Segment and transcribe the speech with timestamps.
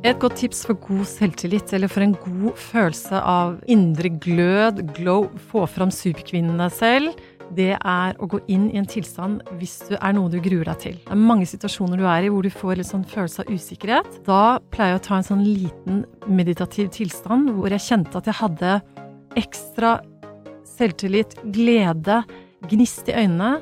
[0.00, 5.26] Et godt tips for god selvtillit, eller for en god følelse av indre glød, glow,
[5.50, 7.18] få fram superkvinnen deg selv,
[7.52, 10.78] det er å gå inn i en tilstand hvis du er noe du gruer deg
[10.80, 10.96] til.
[11.02, 14.20] Det er mange situasjoner du er i hvor du får litt sånn følelse av usikkerhet.
[14.24, 18.40] Da pleier jeg å ta en sånn liten meditativ tilstand hvor jeg kjente at jeg
[18.40, 18.78] hadde
[19.36, 19.98] ekstra
[20.78, 22.22] selvtillit, glede,
[22.70, 23.58] gnist i øynene.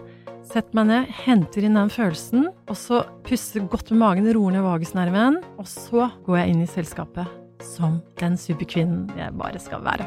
[0.48, 4.64] Sett meg ned, henter inn den følelsen, og så puster godt med magen, roer ned
[4.64, 7.28] vagusnerven, og så går jeg inn i selskapet
[7.74, 10.06] som den superkvinnen jeg bare skal være.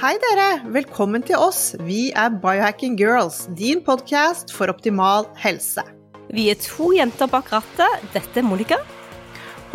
[0.00, 1.74] Hei dere, velkommen til oss.
[1.84, 5.84] Vi er Biohacking Girls, din podkast for optimal helse.
[6.32, 8.08] Vi er to jenter bak rattet.
[8.16, 8.80] Dette er Monica.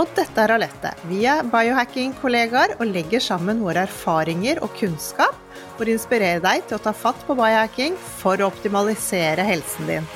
[0.02, 0.89] Og dette er Alette.
[1.09, 5.38] Vi er biohacking-kollegaer og legger sammen våre erfaringer og kunnskap
[5.78, 10.08] for å inspirere deg til å ta fatt på biohacking for å optimalisere helsen din.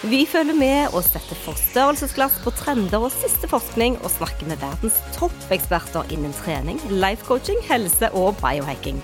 [0.00, 4.96] Vi følger med og setter forstørrelsesglass på trender og siste forskning, og snakker med verdens
[5.12, 9.02] toppeksperter innen trening, life coaching, helse og biohacking.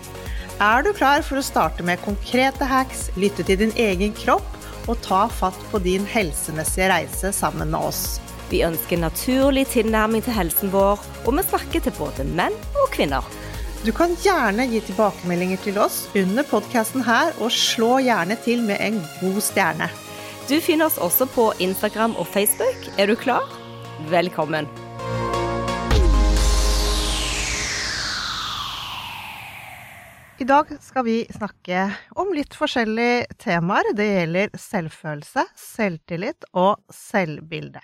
[0.56, 4.48] Er du klar for å starte med konkrete hacks, lytte til din egen kropp
[4.88, 8.16] og ta fatt på din helsemessige reise sammen med oss?
[8.48, 13.26] Vi ønsker naturlig tilnærming til helsen vår, og vi snakker til både menn og kvinner.
[13.84, 18.80] Du kan gjerne gi tilbakemeldinger til oss under podkasten her, og slå gjerne til med
[18.82, 19.90] en god stjerne.
[20.48, 22.88] Du finner oss også på Instagram og Facebook.
[22.98, 23.44] Er du klar?
[24.10, 24.68] Velkommen.
[30.36, 31.86] I dag skal vi snakke
[32.20, 33.92] om litt forskjellige temaer.
[33.96, 37.80] Det gjelder selvfølelse, selvtillit og selvbilde.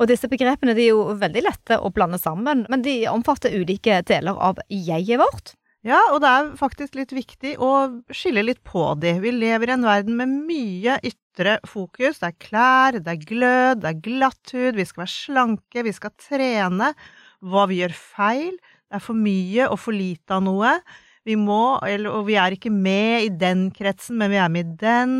[0.00, 4.38] Og disse begrepene er jo veldig lette å blande sammen, men de omfatter ulike deler
[4.40, 5.54] av jeget vårt.
[5.84, 7.70] Ja, og det er faktisk litt viktig å
[8.12, 9.14] skille litt på de.
[9.22, 12.20] Vi lever i en verden med mye ytre fokus.
[12.20, 15.94] Det er klær, det er glød, det er glatt hud, vi skal være slanke, vi
[15.96, 16.92] skal trene.
[17.40, 18.58] Hva vi gjør feil.
[18.90, 20.74] Det er for mye og for lite av noe.
[21.28, 24.78] Vi må, og vi er ikke med i den kretsen, men vi er med i
[24.84, 25.18] den.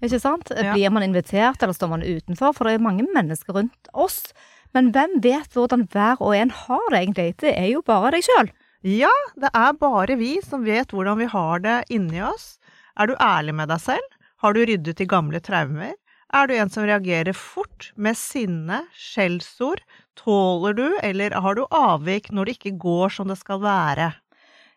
[0.00, 0.52] Ikke sant?
[0.56, 0.72] Ja.
[0.74, 2.54] Blir man invitert, eller står man utenfor?
[2.56, 4.32] For det er mange mennesker rundt oss.
[4.76, 7.34] Men hvem vet hvordan hver og en har det egentlig?
[7.42, 8.52] Det er jo bare deg sjøl.
[8.86, 12.54] Ja, det er bare vi som vet hvordan vi har det inni oss.
[12.96, 14.16] Er du ærlig med deg selv?
[14.40, 15.92] Har du ryddet i gamle traumer?
[16.32, 19.82] Er du en som reagerer fort med sinne, skjellsord?
[20.16, 24.12] Tåler du, eller har du avvik når det ikke går som det skal være?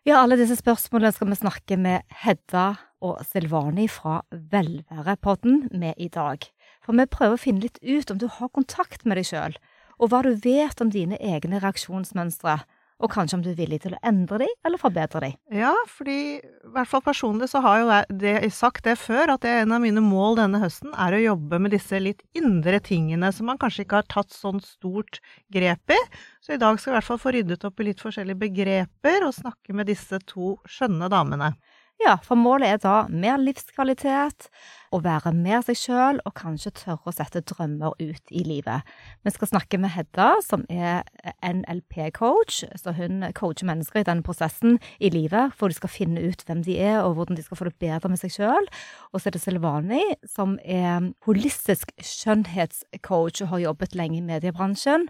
[0.04, 4.18] Ja, alle disse spørsmålene skal vi snakke med Hedda og Silvani fra
[4.52, 6.44] Velværepodden med i dag.
[6.84, 9.56] For vi prøver å finne litt ut om du har kontakt med deg sjøl,
[9.96, 12.58] og hva du vet om dine egne reaksjonsmønstre,
[13.02, 15.34] og kanskje om du er villig til å endre dem eller forbedre dem.
[15.52, 17.88] Ja, fordi i hvert fall personlig så har jo
[18.22, 21.74] jeg sagt det før, at en av mine mål denne høsten er å jobbe med
[21.74, 25.20] disse litt indre tingene som man kanskje ikke har tatt sånn stort
[25.52, 26.00] grep i.
[26.44, 29.26] Så i dag skal jeg i hvert fall få ryddet opp i litt forskjellige begreper
[29.26, 31.54] og snakke med disse to skjønne damene.
[32.02, 34.48] Ja, for målet er da mer livskvalitet,
[34.94, 38.86] å være mer seg sjøl og kanskje tørre å sette drømmer ut i livet.
[39.26, 41.02] Vi skal snakke med Hedda, som er
[41.42, 46.44] NLP-coach, så hun coacher mennesker i denne prosessen i livet, for de skal finne ut
[46.46, 48.70] hvem de er og hvordan de skal få det bedre med seg sjøl.
[49.12, 55.08] Og så er det Silvani, som er holistisk skjønnhetscoach og har jobbet lenge i mediebransjen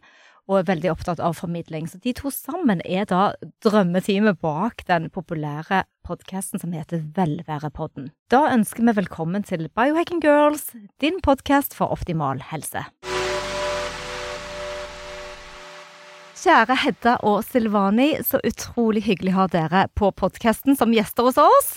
[0.49, 1.87] og er veldig opptatt av formidling.
[1.89, 3.33] Så de to sammen er da
[3.65, 8.11] drømmeteamet bak den populære podkasten som heter Velværepodden.
[8.33, 12.85] Da ønsker vi velkommen til Biohacking Girls, din podkast for optimal helse.
[16.45, 21.41] Kjære Hedda og Silvani, så utrolig hyggelig å ha dere på podkasten som gjester hos
[21.41, 21.71] oss.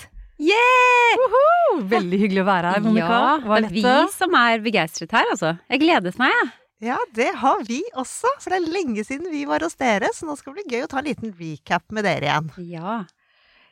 [0.43, 1.87] Yeah!
[1.87, 3.19] Veldig hyggelig å være her, Monica.
[3.47, 5.55] Ja, det er vi som er begeistret her, altså.
[5.71, 6.49] Jeg gledet meg, jeg.
[6.83, 10.27] Ja, det har vi også, for det er lenge siden vi var hos dere, så
[10.27, 12.51] nå skal det bli gøy å ta en liten recap med dere igjen.
[12.69, 12.97] Ja.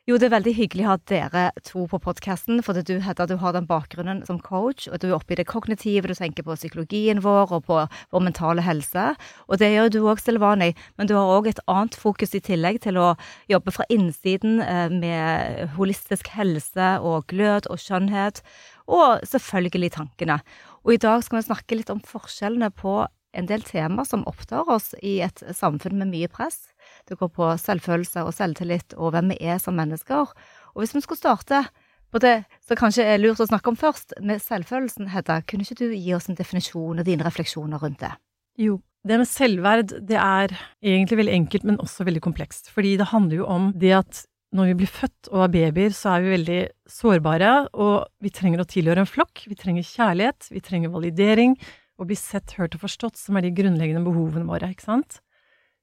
[0.06, 3.40] Jo, det er veldig hyggelig å ha dere to på podkasten, for du, Hedda, du
[3.42, 6.58] har den bakgrunnen som coach, og du er oppe i det kognitive, du tenker på
[6.58, 7.80] psykologien vår og på
[8.14, 9.08] vår mentale helse.
[9.50, 12.84] Og det gjør du òg, Silvani, men du har òg et annet fokus i tillegg
[12.86, 13.16] til å
[13.50, 18.46] jobbe fra innsiden eh, med holistisk helse og glød og skjønnhet,
[18.86, 20.38] og selvfølgelig tankene.
[20.86, 23.00] Og i dag skal vi snakke litt om forskjellene på
[23.36, 26.70] en del temaer som opptar oss i et samfunn med mye press.
[27.10, 30.30] Det går på selvfølelse og selvtillit og hvem vi er som mennesker.
[30.76, 31.64] Og hvis vi skulle starte
[32.14, 35.82] på det som kanskje er lurt å snakke om først, med selvfølelsen, Hedda, kunne ikke
[35.82, 38.14] du gi oss en definisjon og dine refleksjoner rundt det?
[38.62, 40.54] Jo, det med selvverd, det er
[40.86, 42.70] egentlig veldig enkelt, men også veldig komplekst.
[42.72, 44.24] Fordi det handler jo om det at
[44.56, 46.60] når vi blir født og er babyer, så er vi veldig
[46.90, 49.44] sårbare, og vi trenger å tilhøre en flokk.
[49.50, 51.58] Vi trenger kjærlighet, vi trenger validering,
[52.00, 55.20] og bli sett, hørt og forstått, som er de grunnleggende behovene våre, ikke sant?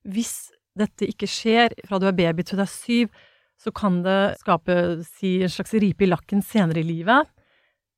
[0.08, 3.12] Hvis dette ikke skjer fra du er baby til du er syv,
[3.60, 4.76] så kan det skape
[5.06, 7.28] si, en slags ripe i lakken senere i livet,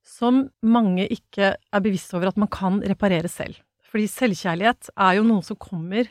[0.04, 3.56] som mange ikke er bevisst over at man kan reparere selv.
[3.88, 6.10] Fordi selvkjærlighet er jo noe som kommer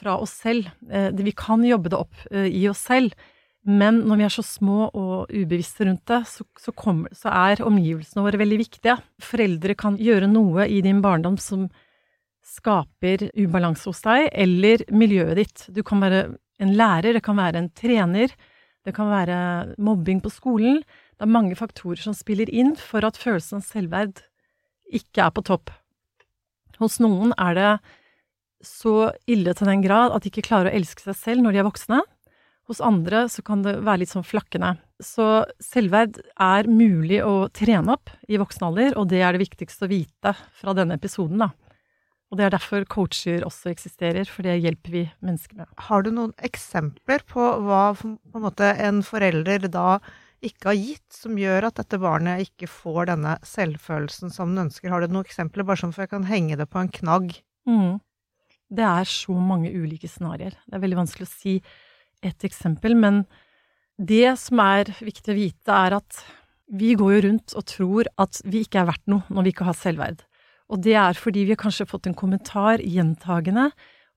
[0.00, 0.70] fra oss selv.
[0.88, 3.12] Eh, vi kan jobbe det opp eh, i oss selv,
[3.68, 7.60] men når vi er så små og ubevisste rundt det, så, så, kommer, så, er
[7.66, 8.96] omgivelsene våre veldig viktige.
[9.20, 11.66] Foreldre kan gjøre noe i din barndom som
[12.40, 15.66] skaper ubalanse hos deg, eller miljøet ditt.
[15.76, 16.22] Du kan være
[16.60, 18.32] en lærer, det kan være en trener,
[18.88, 19.36] det kan være
[19.76, 20.80] mobbing på skolen.
[21.20, 24.22] Det er mange faktorer som spiller inn for at følelsen av selvverd
[24.88, 25.72] ikke er på topp.
[26.80, 27.72] Hos noen er det
[28.64, 31.60] så ille til den grad at de ikke klarer å elske seg selv når de
[31.60, 32.00] er voksne.
[32.70, 34.76] Hos andre så kan det være litt sånn flakkende.
[35.02, 39.88] Så selvverd er mulig å trene opp i voksen alder, og det er det viktigste
[39.88, 41.50] å vite fra denne episoden, da.
[42.30, 45.70] Og det er derfor coacher også eksisterer, for det hjelper vi mennesker med.
[45.88, 49.98] Har du noen eksempler på hva på en, måte, en forelder da
[50.46, 54.94] ikke har gitt, som gjør at dette barnet ikke får denne selvfølelsen som den ønsker?
[54.94, 57.34] Har du noen eksempler, bare sånn for jeg kan henge det på en knagg?
[57.66, 57.98] Mm.
[58.70, 60.54] Det er så mange ulike scenarioer.
[60.54, 61.58] Det er veldig vanskelig å si
[62.22, 63.24] et eksempel, men
[64.00, 66.24] det som er viktig å vite, er at
[66.70, 69.66] vi går jo rundt og tror at vi ikke er verdt noe når vi ikke
[69.68, 70.20] har selvverd.
[70.70, 73.70] Og det er fordi vi har kanskje fått en kommentar gjentagende,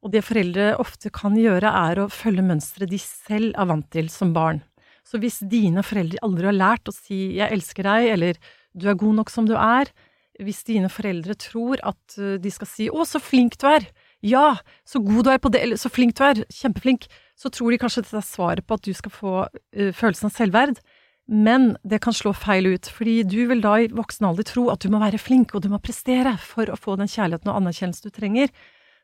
[0.04, 4.12] og det foreldre ofte kan gjøre, er å følge mønsteret de selv er vant til
[4.12, 4.62] som barn.
[5.04, 8.34] Så hvis dine foreldre aldri har lært å si 'jeg elsker deg', eller
[8.76, 9.92] 'du er god nok som du er',
[10.40, 13.88] hvis dine foreldre tror at eh, de skal si 'å, så flink du er',
[14.22, 14.56] ja,
[14.86, 17.08] så god du er på det, eller så flink du er, kjempeflink,
[17.40, 20.36] så tror de kanskje dette er svaret på at du skal få uh, følelsen av
[20.36, 20.84] selvverd.
[21.28, 24.84] Men det kan slå feil ut, fordi du vil da i voksen alder tro at
[24.84, 28.12] du må være flink og du må prestere for å få den kjærligheten og anerkjennelsen
[28.12, 28.52] du trenger.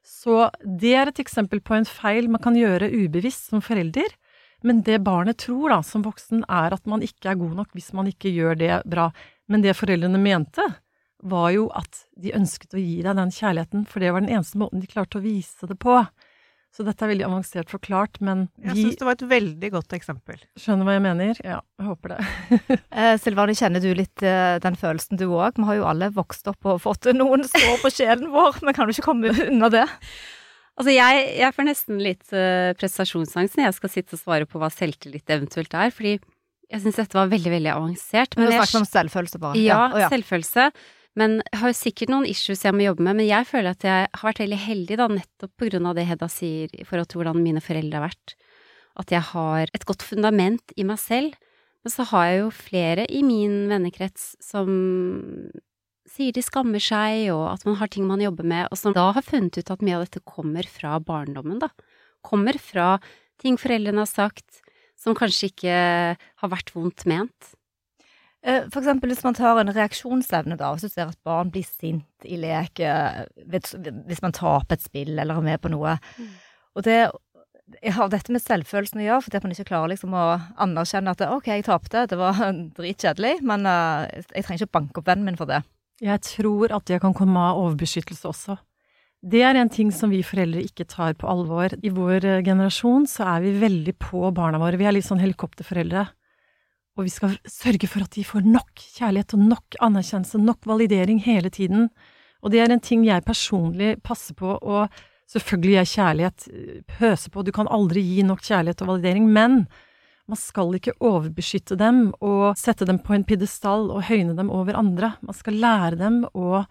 [0.04, 4.12] Så det er et eksempel på en feil man kan gjøre ubevisst som forelder.
[4.68, 7.94] Men det barnet tror da, som voksen, er at man ikke er god nok hvis
[7.96, 9.08] man ikke gjør det bra.
[9.48, 10.66] Men det foreldrene mente,
[11.20, 14.60] var jo at de ønsket å gi deg den kjærligheten, for det var den eneste
[14.60, 15.98] måten de klarte å vise det på.
[16.69, 19.95] Så dette er veldig avansert forklart, men vi Jeg syns det var et veldig godt
[19.98, 20.38] eksempel.
[20.60, 21.39] Skjønner hva jeg mener?
[21.44, 22.19] Ja, jeg håper det.
[23.01, 25.57] eh, Silvani, kjenner du litt eh, den følelsen du òg?
[25.57, 28.88] Vi har jo alle vokst opp og fått noen sår på sjelen vår, men kan
[28.88, 29.88] du ikke komme unna det?
[30.80, 34.62] Altså, jeg, jeg får nesten litt uh, prestasjonsangst når jeg skal sitte og svare på
[34.62, 36.13] hva selvtillit eventuelt er, fordi
[36.69, 38.38] jeg syns dette var veldig, veldig avansert.
[38.38, 39.60] Men, men du snakket om selvfølelse, bare.
[39.60, 40.07] Ja, ja.
[40.13, 40.69] selvfølelse.
[41.18, 44.08] Men jeg har sikkert noen issues jeg må jobbe med, men jeg føler at jeg
[44.14, 47.22] har vært veldig heldig, da, nettopp på grunn av det Hedda sier i forhold til
[47.22, 48.36] hvordan mine foreldre har vært.
[49.00, 51.36] At jeg har et godt fundament i meg selv.
[51.84, 54.70] Men så har jeg jo flere i min vennekrets som
[56.10, 59.10] sier de skammer seg, og at man har ting man jobber med, og som da
[59.16, 61.70] har funnet ut at mye av dette kommer fra barndommen, da.
[62.26, 62.98] Kommer fra
[63.40, 64.60] ting foreldrene har sagt
[65.00, 65.76] som kanskje ikke
[66.20, 67.54] har vært vondt ment.
[68.39, 71.65] Eh, for eksempel hvis man tar en reaksjonsevne, da, hvis du ser at barn blir
[71.67, 75.98] sint i lek, eh, hvis man taper et spill eller er med på noe.
[76.15, 76.29] Mm.
[76.79, 77.00] Og det
[77.93, 80.24] har dette med selvfølelsen å gjøre, fordi at man ikke klarer liksom å
[80.63, 82.39] anerkjenne at ok, jeg tapte, det var
[82.79, 85.62] dritkjedelig, men uh, jeg trenger ikke banke opp vennen min for det.
[86.01, 88.55] Jeg tror at det kan komme av overbeskyttelse også.
[89.19, 91.75] Det er en ting som vi foreldre ikke tar på alvor.
[91.84, 94.79] I vår generasjon så er vi veldig på barna våre.
[94.79, 96.05] Vi er litt sånn helikopterforeldre.
[97.00, 101.22] Og vi skal sørge for at de får nok kjærlighet og nok anerkjennelse, nok validering
[101.24, 101.88] hele tiden.
[102.44, 106.46] Og det er en ting jeg personlig passer på og Selvfølgelig er kjærlighet
[106.89, 109.60] pøse på, du kan aldri gi nok kjærlighet og validering, men
[110.29, 114.77] man skal ikke overbeskytte dem og sette dem på en pidestall og høyne dem over
[114.79, 115.12] andre.
[115.22, 116.63] Man skal lære dem å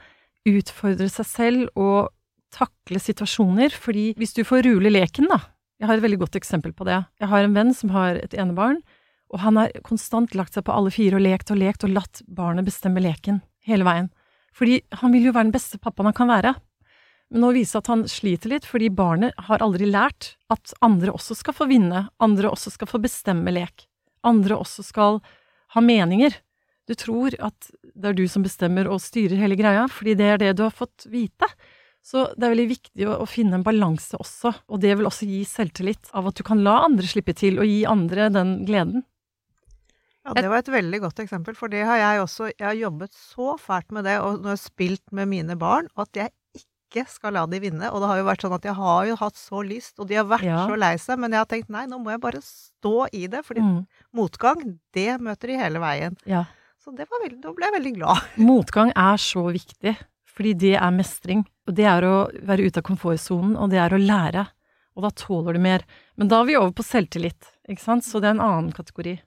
[0.48, 2.10] utfordre seg selv og
[2.54, 5.38] takle situasjoner, fordi hvis du får rule leken, da
[5.78, 7.04] Jeg har et veldig godt eksempel på det.
[7.22, 8.80] Jeg har en venn som har et enebarn.
[9.32, 12.22] Og han har konstant lagt seg på alle fire og lekt og lekt og latt
[12.24, 14.08] barnet bestemme leken hele veien.
[14.56, 16.54] Fordi han vil jo være den beste pappaen han kan være.
[17.28, 21.12] Men nå viser det at han sliter litt, fordi barnet har aldri lært at andre
[21.12, 23.84] også skal få vinne, andre også skal få bestemme lek,
[24.24, 25.20] andre også skal
[25.74, 26.32] ha meninger.
[26.88, 30.40] Du tror at det er du som bestemmer og styrer hele greia, fordi det er
[30.40, 31.50] det du har fått vite.
[32.00, 35.42] Så det er veldig viktig å, finne en balanse også, og det vil også gi
[35.44, 39.04] selvtillit av at du kan la andre slippe til, og gi andre den gleden.
[40.28, 43.12] Ja, det var et veldig godt eksempel, for det har jeg også Jeg har jobbet
[43.16, 47.04] så fælt med det, og nå har jeg spilt med mine barn, at jeg ikke
[47.08, 47.88] skal la de vinne.
[47.92, 50.14] Og det har jo vært sånn at jeg har jo hatt så lyst, og de
[50.20, 50.66] har vært Ja.
[50.66, 53.44] så lei seg, men jeg har tenkt nei, nå må jeg bare stå i det,
[53.44, 53.86] fordi Mm.
[54.14, 56.16] motgang, det møter de hele veien.
[56.26, 56.44] Ja.
[56.82, 58.22] Så det var veldig, da ble jeg veldig glad.
[58.38, 61.44] Motgang er så viktig, fordi det er mestring.
[61.68, 64.46] Og det er å være ute av komfortsonen, og det er å lære.
[64.96, 65.82] Og da tåler du mer.
[66.16, 68.02] Men da er vi over på selvtillit, ikke sant?
[68.04, 69.20] Så det er en annen kategori.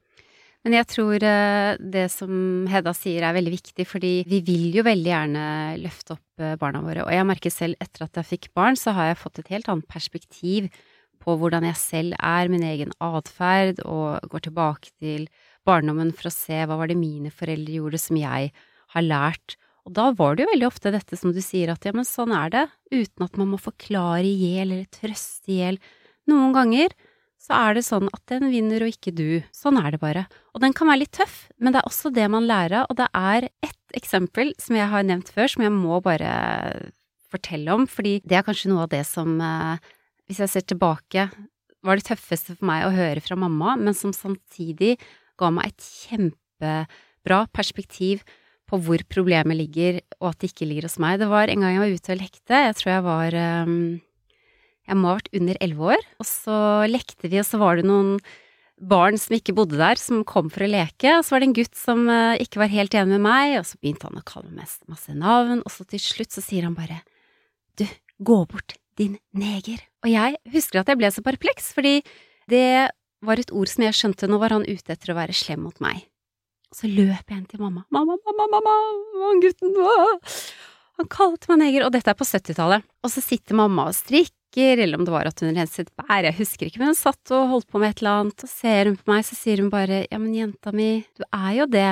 [0.62, 4.86] Men jeg tror eh, det som Hedda sier er veldig viktig, fordi vi vil jo
[4.86, 5.46] veldig gjerne
[5.82, 7.06] løfte opp eh, barna våre.
[7.08, 9.72] Og jeg merker selv etter at jeg fikk barn, så har jeg fått et helt
[9.74, 10.70] annet perspektiv
[11.22, 15.25] på hvordan jeg selv er, min egen atferd, og går tilbake til
[15.65, 18.53] barndommen for å se hva var det mine foreldre gjorde som jeg
[18.94, 19.58] har lært.
[19.86, 22.34] Og da var det jo veldig ofte dette som du sier, at ja, men sånn
[22.38, 25.82] er det, uten at man må forklare i hjel eller trøste i hjel.
[26.30, 26.94] Noen ganger
[27.41, 29.41] så er det sånn at den vinner og ikke du.
[29.55, 30.27] Sånn er det bare.
[30.53, 33.00] Og den kan være litt tøff, men det er også det man lærer av, og
[33.00, 36.33] det er ett eksempel som jeg har nevnt før, som jeg må bare
[37.31, 39.81] fortelle om, fordi det er kanskje noe av det som, eh,
[40.29, 41.29] hvis jeg ser tilbake,
[41.81, 45.00] var det tøffeste for meg å høre fra mamma, men som samtidig
[45.39, 48.21] ga meg et kjempebra perspektiv
[48.69, 51.17] på hvor problemet ligger, og at det ikke ligger hos meg.
[51.19, 53.75] Det var en gang jeg var ute og lekte, jeg tror jeg var eh,
[54.91, 56.55] jeg må ha vært under elleve år, og så
[56.91, 58.17] lekte vi, og så var det noen
[58.81, 61.57] barn som ikke bodde der, som kom for å leke, og så var det en
[61.60, 64.51] gutt som eh, ikke var helt enig med meg, og så begynte han å kalle
[64.51, 67.01] meg masse, navn, og så til slutt så sier han bare
[67.79, 67.86] du,
[68.19, 69.79] gå bort, din neger.
[70.03, 72.01] Og jeg husker at jeg ble så perpleks, fordi
[72.51, 72.89] det
[73.21, 75.77] var et ord som jeg skjønte, nå var han ute etter å være slem mot
[75.83, 76.01] meg.
[76.71, 78.75] Og så løp jeg inn til mamma, mamma, mamma, mamma,
[79.13, 80.36] mamma, gutten, åh!
[81.01, 82.86] Han kalte meg neger, og dette er på 70-tallet.
[83.01, 86.38] Og så sitter mamma og strikker, eller om det var at hun renset bær, jeg
[86.38, 88.98] husker ikke, men hun satt og holdt på med et eller annet, og ser hun
[89.00, 91.89] på meg, så sier hun bare ja, men jenta mi, du er jo det.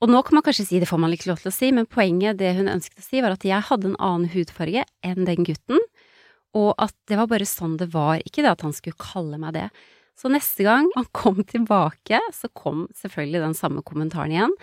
[0.00, 1.90] Og nå kan man kanskje si det får man ikke lov til å si, men
[1.90, 5.44] poenget, det hun ønsket å si, var at jeg hadde en annen hudfarge enn den
[5.44, 5.84] gutten,
[6.56, 9.58] og at det var bare sånn det var, ikke det at han skulle kalle meg
[9.58, 9.68] det.
[10.16, 14.54] Så neste gang han kom tilbake, så kom selvfølgelig den samme kommentaren igjen.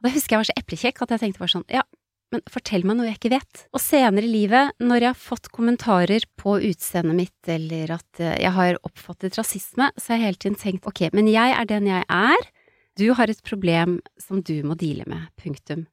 [0.00, 1.84] Og da husker jeg var så eplekjekk at jeg tenkte bare sånn, ja,
[2.30, 3.62] men fortell meg noe jeg ikke vet.
[3.74, 8.36] Og senere i livet, når jeg har fått kommentarer på utseendet mitt, eller at eh,
[8.44, 11.90] jeg har oppfattet rasisme, så har jeg hele tiden tenkt ok, men jeg er den
[11.90, 12.50] jeg er,
[12.98, 15.86] du har et problem som du må deale med, punktum.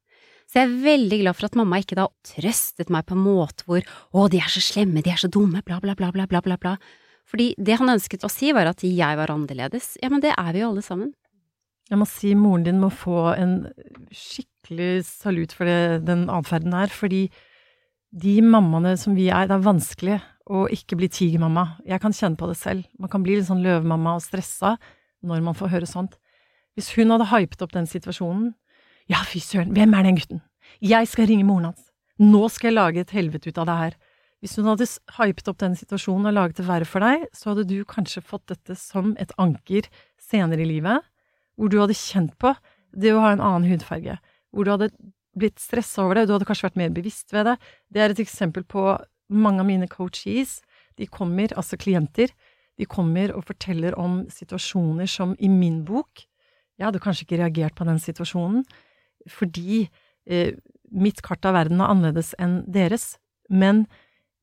[0.47, 3.65] Så jeg er veldig glad for at mamma ikke da trøstet meg på en måte
[3.67, 3.83] hvor
[4.15, 6.55] å, de er så slemme, de er så dumme, bla, bla, bla, bla, bla, bla,
[6.61, 6.75] bla.
[7.27, 9.97] Fordi det han ønsket å si var at jeg var annerledes.
[9.99, 11.11] Ja, men det er vi jo alle sammen.
[11.87, 13.57] Jeg må si moren din må få en
[14.11, 14.56] skikkelig
[15.05, 17.27] salut for det, den atferden her, fordi
[18.11, 21.77] de mammaene som vi er, det er vanskelig å ikke bli tigermamma.
[21.85, 22.85] Jeg kan kjenne på det selv.
[22.99, 24.77] Man kan bli litt sånn løvemamma og stressa
[25.27, 26.15] når man får høre sånt.
[26.77, 28.53] Hvis hun hadde hypet opp den situasjonen
[29.07, 30.41] Ja, fy søren, hvem er den gutten?
[30.83, 31.83] Jeg skal ringe moren hans.
[32.19, 33.93] Nå skal jeg lage et helvete ut av det her.
[34.43, 34.85] Hvis hun hadde
[35.17, 38.49] hypet opp den situasjonen og laget det verre for deg, så hadde du kanskje fått
[38.51, 39.87] dette som et anker
[40.21, 41.05] senere i livet,
[41.57, 42.53] hvor du hadde kjent på
[42.93, 44.17] det å ha en annen hudfarge,
[44.57, 44.89] hvor du hadde
[45.37, 47.57] blitt stressa over det, du hadde kanskje vært mer bevisst ved det.
[47.93, 48.89] Det er et eksempel på
[49.29, 50.57] mange av mine coaches.
[50.97, 52.33] De kommer, altså klienter,
[52.77, 56.25] de kommer og forteller om situasjoner som i min bok
[56.77, 58.61] Jeg hadde kanskje ikke reagert på den situasjonen,
[59.25, 59.87] fordi
[60.29, 60.51] eh,
[60.93, 63.15] mitt kart av verden er annerledes enn deres,
[63.49, 63.87] men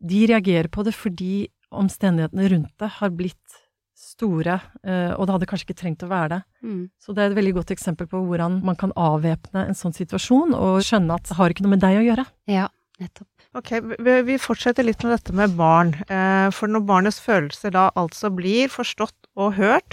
[0.02, 3.60] de reagerer på det fordi omstendighetene rundt det har blitt
[3.94, 6.40] store, eh, og det hadde kanskje ikke trengt å være det.
[6.66, 6.82] Mm.
[7.00, 10.56] Så det er et veldig godt eksempel på hvordan man kan avvæpne en sånn situasjon,
[10.58, 12.24] og skjønne at det har ikke noe med deg å gjøre.
[12.50, 12.66] Ja,
[13.02, 13.30] nettopp.
[13.54, 13.70] Ok,
[14.02, 15.92] vi, vi fortsetter litt med dette med barn.
[16.10, 19.92] Eh, for når barnets følelser da altså blir forstått og hørt,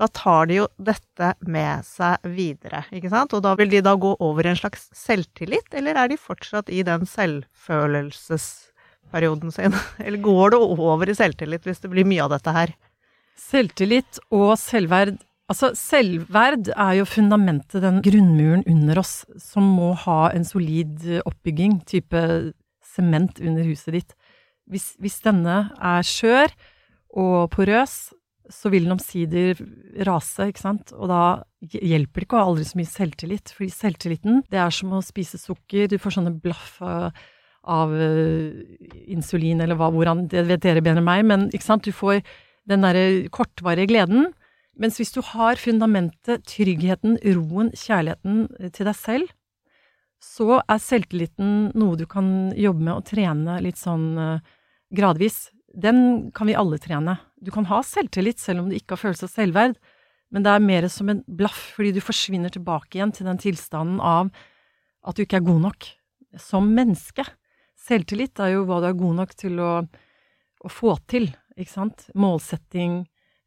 [0.00, 3.32] da tar de jo dette med seg videre, ikke sant?
[3.36, 6.68] Og da vil de da gå over i en slags selvtillit, eller er de fortsatt
[6.72, 9.72] i den selvfølelsesperioden sin?
[10.04, 12.68] Eller går det over i selvtillit hvis det blir mye av dette her?
[13.38, 15.20] Selvtillit og selvverd.
[15.50, 21.80] Altså, selvverd er jo fundamentet, den grunnmuren under oss, som må ha en solid oppbygging,
[21.88, 22.22] type
[22.92, 24.16] sement under huset ditt.
[24.70, 26.54] Hvis, hvis denne er skjør
[27.18, 28.12] og porøs,
[28.52, 29.58] så vil den omsider
[30.06, 31.22] rase, ikke sant, og da
[31.62, 35.02] hjelper det ikke å ha aldri så mye selvtillit, fordi selvtilliten, det er som å
[35.04, 38.50] spise sukker, du får sånne blaff av, uh,
[39.06, 42.20] insulin, eller hva, hvordan, det vet dere bedre enn meg, men ikke sant, du får
[42.68, 44.30] den derre kortvarige gleden,
[44.78, 49.32] mens hvis du har fundamentet, tryggheten, roen, kjærligheten til deg selv,
[50.22, 54.52] så er selvtilliten noe du kan jobbe med og trene litt sånn eh,
[54.94, 55.48] gradvis.
[55.74, 57.16] Den kan vi alle trene.
[57.42, 59.76] Du kan ha selvtillit selv om du ikke har følelse av selvverd,
[60.32, 63.98] men det er mer som en blaff, fordi du forsvinner tilbake igjen til den tilstanden
[64.00, 64.30] av
[65.02, 65.88] at du ikke er god nok
[66.40, 67.26] som menneske.
[67.82, 69.72] Selvtillit er jo hva du er god nok til å,
[70.62, 72.06] å få til, ikke sant?
[72.18, 73.02] Målsetting,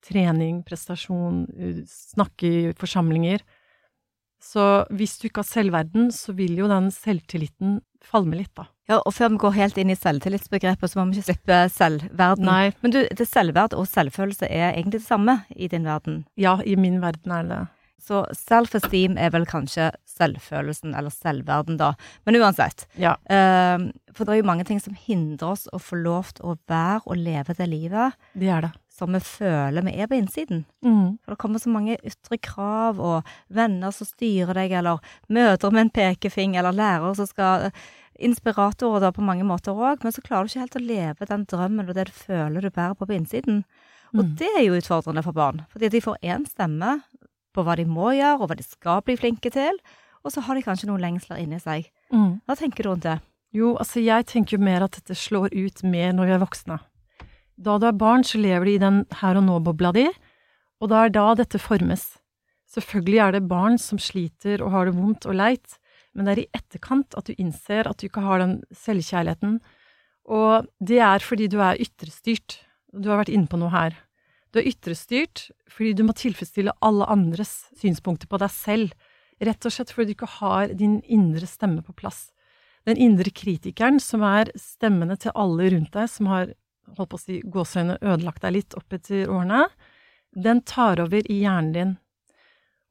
[0.05, 1.45] trening, prestasjon,
[1.89, 3.43] snakke i forsamlinger.
[4.45, 8.67] Så hvis du ikke har selvverden, så vil jo den selvtilliten falme litt, da.
[8.85, 12.45] Ja, og før vi går helt inn i selvtillitsbegrepet, så må vi ikke slippe selvverden.
[12.45, 12.69] Nei.
[12.83, 16.21] Men du, det selvverd og selvfølelse er egentlig det samme i din verden.
[16.37, 17.63] Ja, i min verden er det det.
[18.05, 21.93] Så self-esteem er vel kanskje selvfølelsen, eller selvverden, da.
[22.25, 22.85] Men uansett.
[23.01, 23.15] Ja.
[23.25, 26.57] eh, for det er jo mange ting som hindrer oss å få lov til å
[26.69, 28.71] være og leve det livet Det er det.
[28.95, 30.63] som vi føler vi er på innsiden.
[30.85, 31.17] Mm.
[31.25, 35.81] For det kommer så mange ytre krav, og venner som styrer deg, eller møter med
[35.87, 37.71] en pekefing, eller lærere som skal
[38.15, 41.41] Inspiratorer da på mange måter òg, men så klarer du ikke helt å leve den
[41.51, 43.65] drømmen og det du føler du bærer på på innsiden.
[44.15, 44.35] Og Mm.
[44.39, 47.01] det er jo utfordrende for barn, fordi de får én stemme
[47.55, 49.79] på hva de må gjøre, og hva de skal bli flinke til,
[50.25, 51.87] og så har de kanskje noen lengsler inni seg.
[52.11, 52.41] Mm.
[52.45, 53.19] Hva tenker du rundt det?
[53.55, 56.79] Jo, altså jeg tenker jo mer at dette slår ut mer når vi er voksne.
[57.55, 60.09] Da du er barn, så lever du i den her og nå-bobla di,
[60.83, 62.03] og da er da dette formes.
[62.75, 65.77] Selvfølgelig er det barn som sliter og har det vondt og leit,
[66.15, 69.59] men det er i etterkant at du innser at du ikke har den selvkjærligheten,
[70.35, 72.57] og det er fordi du er ytrestyrt.
[72.91, 73.95] Du har vært inne på noe her.
[74.55, 78.95] Du er ytrestyrt fordi du må tilfredsstille alle andres synspunkter på deg selv,
[79.43, 82.29] rett og slett fordi du ikke har din indre stemme på plass
[82.85, 86.53] den indre kritikeren, som er stemmene til alle rundt deg, som har
[86.95, 89.65] holdt på å si gåseøyne ødelagt deg litt opp etter årene,
[90.35, 91.93] den tar over i hjernen din.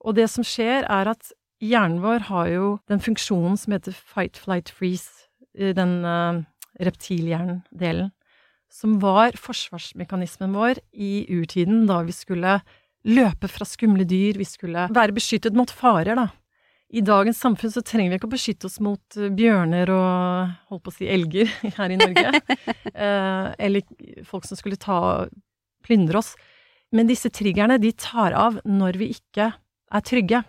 [0.05, 1.31] Og det som skjer, er at
[1.63, 6.43] hjernen vår har jo den funksjonen som heter fight, flight, freeze, den uh,
[6.83, 8.11] reptilhjernen-delen,
[8.75, 12.59] som var forsvarsmekanismen vår i urtiden, da vi skulle
[13.05, 16.31] løpe fra skumle dyr, vi skulle være beskyttet mot farer, da.
[16.95, 20.83] I dagens samfunn så trenger vi ikke å beskytte oss mot eh, bjørner og holdt
[20.85, 22.41] på å si elger her i Norge.
[22.93, 23.87] eh, eller
[24.29, 24.99] folk som skulle ta
[25.87, 26.35] plyndre oss.
[26.95, 30.45] Men disse triggerne, de tar av når vi ikke er trygge.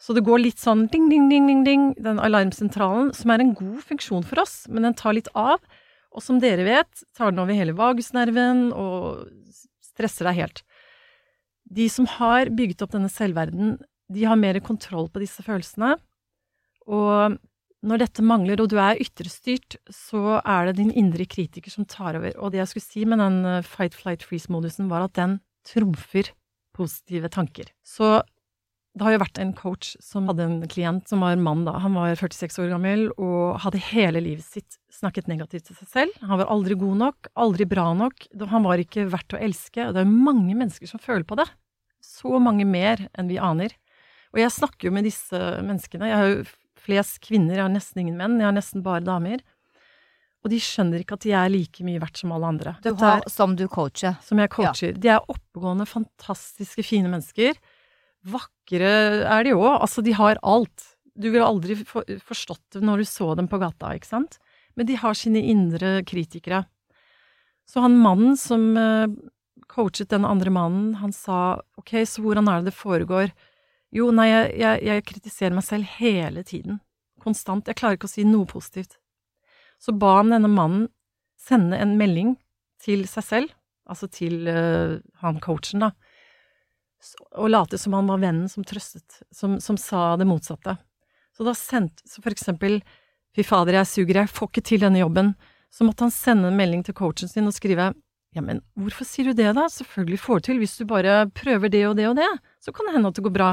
[0.00, 3.52] Så det går litt sånn ding, ding, ding, ding, ding, den alarmsentralen, som er en
[3.56, 5.60] god funksjon for oss, men den tar litt av.
[6.14, 9.26] Og som dere vet, tar den over hele vagusnerven og
[9.82, 10.62] stresser deg helt.
[11.64, 13.78] De som har bygget opp denne selvverden,
[14.12, 15.96] de har mer kontroll på disse følelsene.
[16.86, 17.38] Og
[17.84, 22.18] når dette mangler, og du er ytrestyrt, så er det din indre kritiker som tar
[22.18, 22.32] over.
[22.38, 26.30] Og det jeg skulle si med den eh, fight, flight, freeze-modusen, var at den trumfer
[26.76, 27.68] positive tanker.
[27.84, 28.20] Så
[28.94, 31.72] det har jo vært en coach som hadde en klient som var mann da.
[31.82, 36.20] Han var 46 år gammel og hadde hele livet sitt snakket negativt til seg selv.
[36.22, 38.28] Han var aldri god nok, aldri bra nok.
[38.52, 39.88] Han var ikke verdt å elske.
[39.88, 41.48] Og det er mange mennesker som føler på det.
[42.06, 43.74] Så mange mer enn vi aner.
[44.30, 46.12] Og jeg snakker jo med disse menneskene.
[46.12, 46.46] Jeg har jo
[46.84, 48.38] flest kvinner, jeg har nesten ingen menn.
[48.38, 49.42] Jeg har nesten bare damer.
[50.44, 52.76] Og de skjønner ikke at de er like mye verdt som alle andre.
[52.84, 54.18] Du har, som du coacher.
[54.22, 54.92] som jeg coacher.
[54.94, 57.56] De er oppegående, fantastiske, fine mennesker.
[58.24, 58.90] Vakre
[59.28, 59.80] er de òg.
[59.84, 60.90] Altså, de har alt.
[61.14, 64.38] Du ville aldri for, forstått det når du så dem på gata, ikke sant?
[64.74, 66.64] Men de har sine indre kritikere.
[67.70, 69.06] Så han mannen som eh,
[69.70, 73.30] coachet den andre mannen, han sa ok, så hvordan er det det foregår?
[73.94, 76.80] Jo, nei, jeg, jeg, jeg kritiserer meg selv hele tiden.
[77.22, 77.68] Konstant.
[77.70, 78.98] Jeg klarer ikke å si noe positivt.
[79.78, 80.88] Så ba han denne mannen
[81.40, 82.34] sende en melding
[82.82, 83.54] til seg selv,
[83.88, 85.92] altså til uh, han coachen, da,
[87.34, 90.76] og late som han var vennen som trøstet, som, som sa det motsatte.
[91.34, 92.80] Så da sendte Så for eksempel
[93.34, 95.32] Fy fader, jeg suger, jeg får ikke til denne jobben.
[95.74, 97.88] Så måtte han sende en melding til coachen sin og skrive
[98.34, 99.68] ja, men hvorfor sier du det, da?
[99.70, 102.30] Selvfølgelig får du til, hvis du bare prøver det og det og det,
[102.62, 103.50] så kan det hende at det går bra.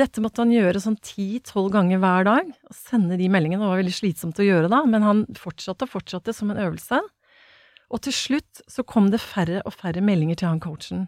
[0.00, 3.60] Dette måtte han gjøre sånn ti-tolv ganger hver dag, og sende de meldingene.
[3.64, 7.00] Det var veldig slitsomt å gjøre da, men han fortsatte og fortsatte som en øvelse.
[7.88, 11.06] Og til slutt så kom det færre og færre meldinger til han coachen.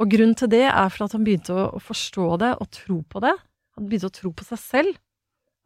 [0.00, 3.22] Og grunnen til det er for at han begynte å, forstå det og tro på
[3.22, 3.34] det.
[3.78, 4.96] Han begynte å tro på seg selv.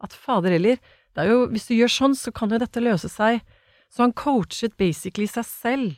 [0.03, 0.77] At fader heller,
[1.15, 3.41] det er jo, hvis du gjør sånn, så kan jo dette løse seg.
[3.89, 5.97] Så han coachet basically seg selv.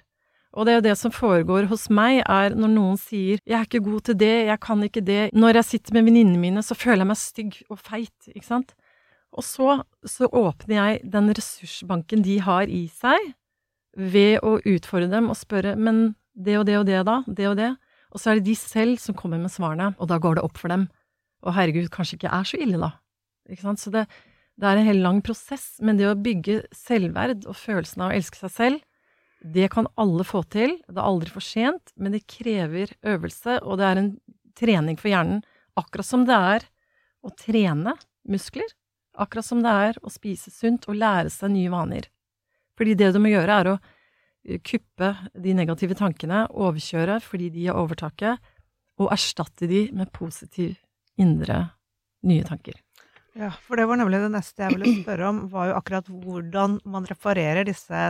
[0.52, 3.66] Og det er jo det som foregår hos meg, er når noen sier 'jeg er
[3.68, 6.76] ikke god til det, jeg kan ikke det', når jeg sitter med venninnene mine, så
[6.76, 8.74] føler jeg meg stygg og feit, ikke sant?
[9.32, 13.34] Og så, så åpner jeg den ressursbanken de har i seg,
[13.96, 17.24] ved å utfordre dem og spørre 'men det og det og det, da?
[17.28, 17.78] Det og det?'
[18.12, 20.60] Og så er det de selv som kommer med svarene, og da går det opp
[20.60, 20.88] for dem.
[21.46, 22.92] Og herregud, kanskje ikke er så ille, da.
[23.50, 23.82] Ikke sant?
[23.82, 24.06] Så det,
[24.60, 28.18] Det er en helt lang prosess, men det å bygge selvverd og følelsen av å
[28.18, 28.82] elske seg selv,
[29.42, 30.76] det kan alle få til.
[30.86, 34.12] Det er aldri for sent, men det krever øvelse, og det er en
[34.60, 35.42] trening for hjernen.
[35.80, 36.68] Akkurat som det er
[37.26, 37.96] å trene
[38.30, 38.70] muskler.
[39.18, 42.06] Akkurat som det er å spise sunt og lære seg nye vaner.
[42.78, 43.80] Fordi det du må gjøre, er å
[44.66, 48.54] kuppe de negative tankene, overkjøre fordi de har overtaket,
[49.02, 50.76] og erstatte de med positiv
[51.22, 51.64] indre
[52.28, 52.78] nye tanker.
[53.38, 56.80] Ja, for det var nemlig det neste jeg ville spørre om, var jo akkurat hvordan
[56.92, 58.02] man reparerer disse,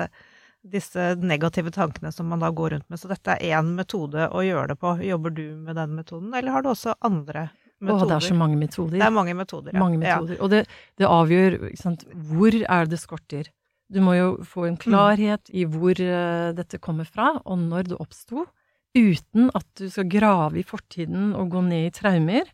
[0.65, 2.99] disse negative tankene som man da går rundt med.
[2.99, 4.95] Så dette er én metode å gjøre det på.
[5.05, 8.07] Jobber du med den metoden, eller har du også andre metoder?
[8.07, 8.97] Å, det er så mange metoder.
[8.97, 9.83] Det er mange metoder, ja.
[9.83, 10.41] Mange metoder.
[10.41, 10.65] Og det,
[10.97, 13.53] det avgjør sant, hvor er det skorter.
[13.91, 17.99] Du må jo få en klarhet i hvor uh, dette kommer fra, og når det
[17.99, 18.45] oppsto,
[18.95, 22.47] uten at du skal grave i fortiden og gå ned i traumer.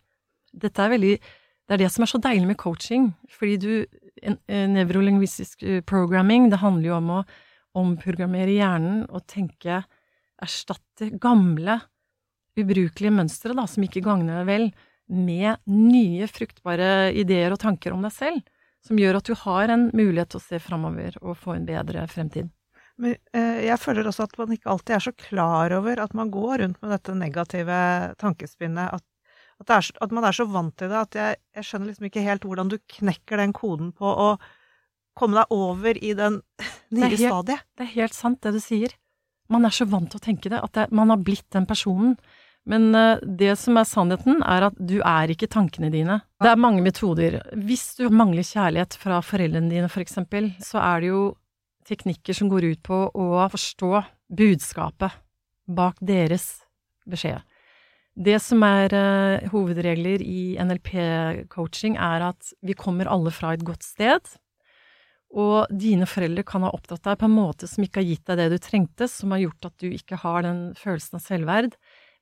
[0.54, 1.13] Dette er veldig
[1.67, 3.71] det er det som er så deilig med coaching, fordi du
[4.23, 7.23] en, en Nevrolingvistisk eh, programming, det handler jo om å
[7.78, 9.82] omprogrammere hjernen og tenke
[10.38, 11.80] Erstatte gamle,
[12.58, 14.67] ubrukelige mønstre, da, som ikke gagner deg vel,
[15.08, 18.43] med nye, fruktbare ideer og tanker om deg selv,
[18.88, 22.06] som gjør at du har en mulighet til å se framover og få en bedre
[22.12, 22.50] fremtid.
[22.97, 26.32] Men eh, jeg føler også at man ikke alltid er så klar over at man
[26.34, 27.80] går rundt med dette negative
[28.21, 28.97] tankespinnet.
[28.97, 29.06] At,
[29.62, 32.26] at, er, at man er så vant til det at jeg, jeg, skjønner liksom ikke
[32.26, 34.32] helt hvordan du knekker den koden på å
[35.17, 36.41] komme deg over i den
[36.97, 37.67] nye stadiet.
[37.78, 38.97] Det er helt sant, det du sier.
[39.54, 42.17] Man er så vant til å tenke det, at det, man har blitt den personen.
[42.67, 46.19] Men uh, det som er sannheten, er at du er ikke tankene dine.
[46.43, 47.39] Det er mange metoder.
[47.56, 51.21] Hvis du mangler kjærlighet fra foreldrene dine, for eksempel, så er det jo
[51.88, 53.91] teknikker som går ut på å forstå
[54.38, 55.15] budskapet
[55.67, 56.65] bak deres
[57.08, 57.39] beskjed.
[58.17, 63.86] Det som er uh, hovedregler i NLP-coaching, er at vi kommer alle fra et godt
[63.86, 64.36] sted.
[65.38, 68.39] Og dine foreldre kan ha oppdratt deg på en måte som ikke har gitt deg
[68.39, 71.75] det du trengte, som har gjort at du ikke har den følelsen av selvverd,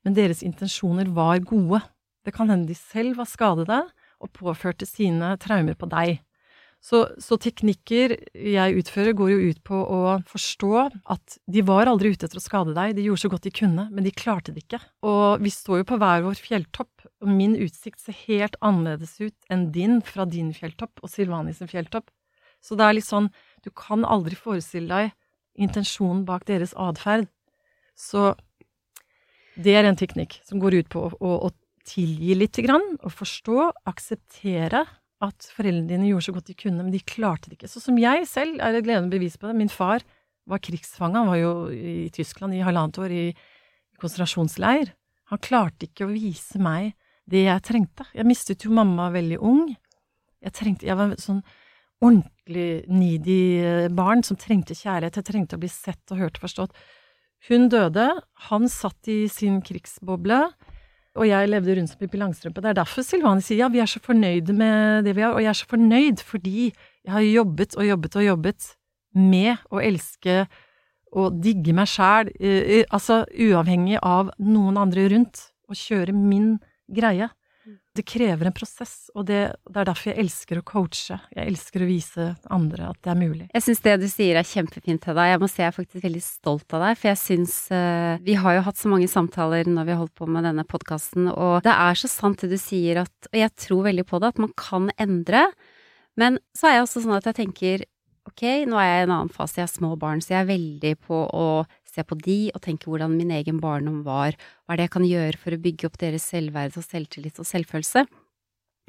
[0.06, 1.82] men deres intensjoner var gode.
[2.22, 3.82] Det kan hende de selv var skadede
[4.22, 6.20] og påførte sine traumer på deg.
[6.86, 10.72] Så, så, teknikker jeg utfører, går jo ut på å forstå
[11.10, 13.86] at de var aldri ute etter å skade deg, de gjorde så godt de kunne,
[13.90, 14.78] men de klarte det ikke.
[15.08, 19.50] Og vi står jo på hver vår fjelltopp, og min utsikt ser helt annerledes ut
[19.50, 22.12] enn din fra din fjelltopp og Silvanis fjelltopp.
[22.62, 23.28] Så det er litt sånn
[23.64, 27.26] Du kan aldri forestille deg intensjonen bak deres atferd.
[27.96, 28.36] Så
[29.56, 33.14] det er en teknikk som går ut på å, å, å tilgi lite grann, og
[33.14, 34.84] forstå, akseptere
[35.24, 37.70] at foreldrene dine gjorde så godt de kunne, men de klarte det ikke.
[37.72, 39.56] Så som jeg selv er et gledende bevis på det.
[39.56, 40.04] Min far
[40.46, 43.24] var krigsfange, han var jo i Tyskland i halvannet år i
[44.02, 44.92] konsentrasjonsleir.
[45.32, 46.92] Han klarte ikke å vise meg
[47.26, 48.06] det jeg trengte.
[48.14, 49.70] Jeg mistet jo mamma veldig ung.
[50.44, 51.40] Jeg trengte Jeg var sånn
[52.04, 55.16] ordentlig needy eh, barn som trengte kjærlighet.
[55.18, 56.76] Jeg trengte å bli sett og hørt og forstått.
[57.46, 58.08] Hun døde,
[58.48, 60.40] han satt i sin krigsboble,
[61.16, 62.60] og jeg levde rundt som Pippi Langstrømpe.
[62.60, 65.44] Det er derfor Silvani sier ja, vi er så fornøyde med det vi har, og
[65.44, 68.70] jeg er så fornøyd fordi jeg har jobbet og jobbet og jobbet
[69.16, 70.44] med å elske
[71.16, 76.56] og digge meg sjæl, eh, altså uavhengig av noen andre rundt, og kjøre min
[76.92, 77.30] greie.
[77.96, 81.16] Det krever en prosess, og det, det, er derfor jeg elsker å coache.
[81.32, 83.46] Jeg elsker å vise andre at det er mulig.
[83.54, 85.24] Jeg syns det du sier er kjempefint, Hedda.
[85.30, 88.36] Jeg må si jeg er faktisk veldig stolt av deg, for jeg syns uh, Vi
[88.40, 91.64] har jo hatt så mange samtaler når vi har holdt på med denne podkasten, og
[91.64, 94.44] det er så sant det du sier at Og jeg tror veldig på det, at
[94.44, 95.46] man kan endre.
[96.20, 97.86] Men så er jeg også sånn at jeg tenker
[98.26, 100.50] ok, nå er jeg i en annen fase, jeg har små barn, så jeg er
[100.50, 101.46] veldig på å
[101.96, 105.08] se på de og tenke hvordan min egen barndom var, hva er det jeg kan
[105.08, 108.04] gjøre for å bygge opp deres selvverd og selvtillit og selvfølelse,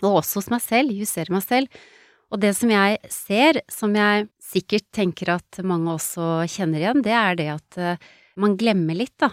[0.04, 1.82] og også hos meg selv, justere meg selv.
[2.28, 7.16] Og det som jeg ser, som jeg sikkert tenker at mange også kjenner igjen, det
[7.16, 9.32] er det at eh, man glemmer litt, da.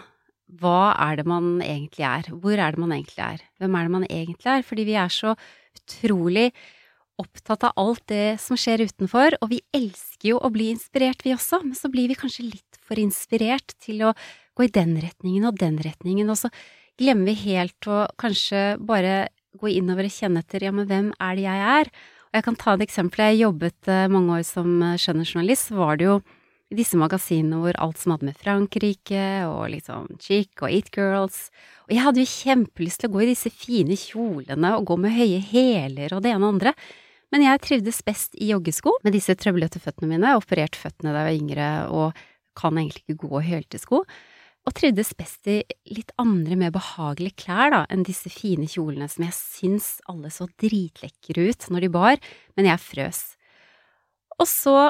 [0.61, 2.29] Hva er det man egentlig er?
[2.31, 3.43] Hvor er det man egentlig er?
[3.59, 4.65] Hvem er det man egentlig er?
[4.65, 5.33] Fordi vi er så
[5.75, 6.51] utrolig
[7.21, 11.35] opptatt av alt det som skjer utenfor, og vi elsker jo å bli inspirert, vi
[11.35, 14.15] også, men så blir vi kanskje litt for inspirert til å
[14.55, 16.51] gå i den retningen og den retningen, og så
[16.99, 19.27] glemmer vi helt å kanskje bare
[19.59, 21.91] gå innover og kjenne etter ja, men hvem er det jeg er?
[22.25, 23.21] Og jeg kan ta et eksempel.
[23.29, 26.17] Jeg jobbet eh, mange år som eh, skjønnhetsjournalist, så var det jo
[26.73, 31.51] i disse magasinene hvor alt som hadde med Frankrike og liksom Chic og It Girls
[31.85, 35.13] Og jeg hadde jo kjempelyst til å gå i disse fine kjolene og gå med
[35.13, 36.73] høye hæler og det ene og andre.
[37.33, 40.33] Men jeg trivdes best i joggesko med disse trøblete føttene mine.
[40.33, 42.25] Jeg opererte føttene da jeg var yngre og
[42.57, 44.05] kan egentlig ikke gå i høltesko,
[44.65, 45.59] Og trivdes best i
[45.93, 50.47] litt andre, mer behagelige klær da, enn disse fine kjolene som jeg syns alle så
[50.57, 52.17] dritlekre ut når de bar,
[52.57, 53.19] men jeg frøs.
[54.39, 54.89] Og så,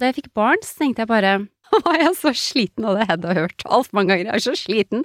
[0.00, 1.34] da jeg fikk barn, så tenkte jeg bare
[1.84, 4.56] Var jeg så sliten av det Hedda har hørt altfor mange ganger, jeg er så
[4.56, 5.04] sliten,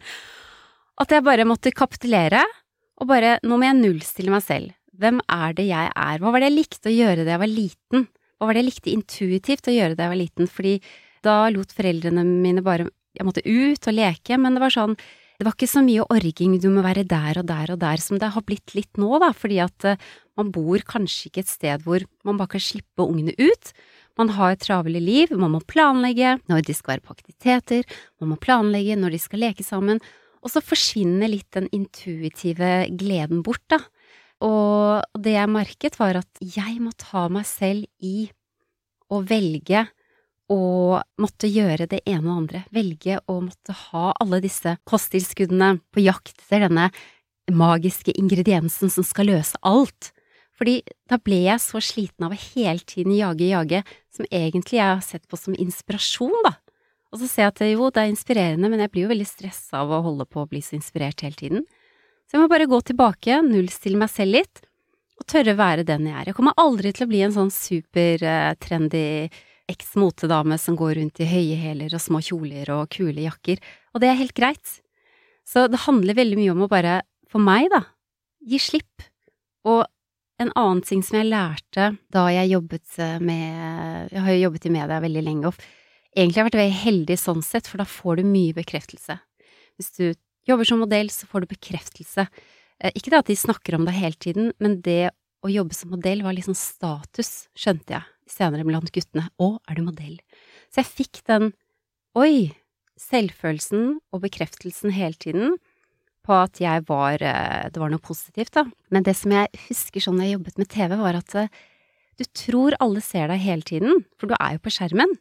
[0.99, 2.41] at jeg bare måtte kapitulere,
[2.97, 4.71] og bare Nå må jeg nullstille meg selv.
[4.97, 6.21] Hvem er det jeg er?
[6.21, 8.07] Hva var det jeg likte å gjøre da jeg var liten?
[8.37, 10.49] Hva var det jeg likte intuitivt å gjøre da jeg var liten?
[10.49, 10.73] Fordi
[11.25, 14.93] da lot foreldrene mine bare Jeg måtte ut og leke, men det var sånn
[15.37, 18.17] det var ikke så mye orging, du må være der og der og der, som
[18.17, 19.99] det har blitt litt nå, da, fordi at uh,
[20.37, 23.69] man bor kanskje ikke et sted hvor man bare kan slippe ungene ut.
[24.17, 28.33] Man har et travle liv, man må planlegge når de skal være på aktiviteter, man
[28.33, 30.01] må planlegge når de skal leke sammen,
[30.41, 33.81] og så forsvinner litt den intuitive gleden bort, da.
[34.41, 38.29] Og det jeg merket, var at jeg må ta meg selv i
[39.13, 39.85] å velge
[40.51, 42.63] å måtte gjøre det ene og andre.
[42.73, 46.89] Velge å måtte ha alle disse kosttilskuddene på jakt etter denne
[47.51, 50.11] magiske ingrediensen som skal løse alt.
[50.57, 50.79] Fordi
[51.09, 53.83] da ble jeg så sliten av å hele tiden jage, jage,
[54.13, 56.55] som egentlig jeg har sett på som inspirasjon, da.
[57.13, 59.83] Og så ser jeg at jo, det er inspirerende, men jeg blir jo veldig stressa
[59.83, 61.67] av å holde på å bli så inspirert hele tiden.
[62.27, 64.63] Så jeg må bare gå tilbake, nullstille meg selv litt,
[65.17, 66.29] og tørre å være den jeg er.
[66.29, 69.05] Jeg kommer aldri til å bli en sånn supertrendy
[69.71, 73.61] eks-motedame som går rundt i høye hæler og små kjoler og kule jakker,
[73.93, 74.79] og det er helt greit.
[75.47, 77.01] Så det handler veldig mye om å bare,
[77.31, 77.83] for meg, da,
[78.47, 79.05] gi slipp.
[79.67, 79.85] Og
[80.41, 84.73] en annen ting som jeg lærte da jeg jobbet med Jeg har jo jobbet i
[84.75, 88.19] media veldig lenge, og egentlig har jeg vært veldig heldig sånn sett, for da får
[88.19, 89.17] du mye bekreftelse.
[89.77, 90.05] Hvis du
[90.47, 92.27] jobber som modell, så får du bekreftelse.
[92.79, 95.11] Eh, ikke det at de snakker om deg hele tiden, men det
[95.45, 99.27] å jobbe som modell var liksom status, skjønte jeg senere blant guttene.
[99.39, 100.17] Å, er du modell?
[100.71, 101.51] Så jeg fikk den,
[102.17, 102.51] oi,
[102.97, 105.57] selvfølelsen og bekreftelsen hele tiden
[106.27, 108.65] på at jeg var eh, Det var noe positivt, da.
[108.91, 111.53] Men det som jeg husker sånn jeg jobbet med TV, var at eh,
[112.19, 115.13] du tror alle ser deg hele tiden, for du er jo på skjermen.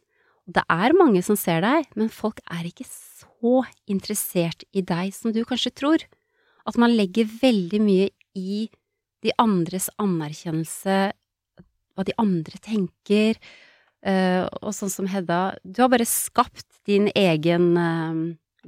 [0.47, 5.13] Og det er mange som ser deg, men folk er ikke så interessert i deg
[5.15, 6.03] som du kanskje tror.
[6.67, 8.67] At man legger veldig mye i
[9.25, 10.97] de andres anerkjennelse,
[11.97, 13.33] hva de andre tenker.
[14.05, 18.13] Uh, og sånn som Hedda, du har bare skapt din egen uh,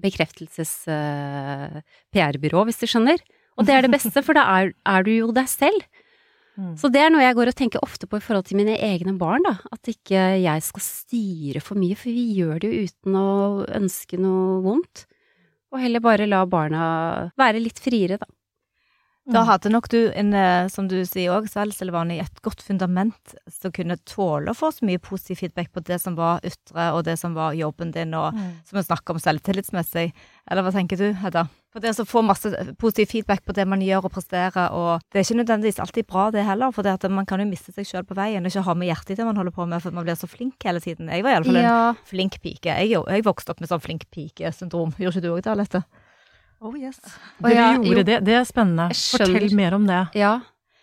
[0.02, 3.20] bekreftelses-PR-byrå, uh, hvis du skjønner.
[3.60, 5.82] Og det er det beste, for da er, er du jo deg selv.
[6.60, 6.74] Mm.
[6.80, 9.14] Så det er noe jeg går og tenker ofte på i forhold til mine egne
[9.20, 9.56] barn, da.
[9.72, 13.30] At ikke jeg skal styre for mye, for vi gjør det jo uten å
[13.80, 15.06] ønske noe vondt.
[15.70, 16.84] Og heller bare la barna
[17.40, 18.28] være litt friere, da.
[19.30, 23.36] Da hadde nok du, en, eh, som du sier òg selv, Silvani, et godt fundament
[23.52, 27.04] som kunne tåle å få så mye positiv feedback på det som var ytre, og
[27.06, 28.50] det som var jobben din, og mm.
[28.70, 30.10] som vi snakker om selvtillitsmessig.
[30.50, 31.46] Eller hva tenker du, Hedda?
[31.70, 32.50] For det å få masse
[32.82, 36.32] positiv feedback på det man gjør og presterer, og det er ikke nødvendigvis alltid bra,
[36.34, 38.66] det heller, for det at man kan jo miste seg sjøl på veien og ikke
[38.66, 40.82] ha med hjertet i det man holder på med, for man blir så flink hele
[40.82, 41.12] tiden.
[41.14, 41.76] Jeg var iallfall ja.
[41.92, 42.74] en flink pike.
[42.74, 44.96] Jeg, jeg vokste opp med sånn flink pike-syndrom.
[44.98, 45.84] Gjorde ikke du òg det, Alette?
[46.60, 47.00] Oh yes.
[47.40, 48.08] Dere ja, gjorde jo.
[48.08, 48.18] det.
[48.28, 48.90] Det er spennende.
[48.96, 50.02] Fortell mer om det.
[50.20, 50.34] Ja.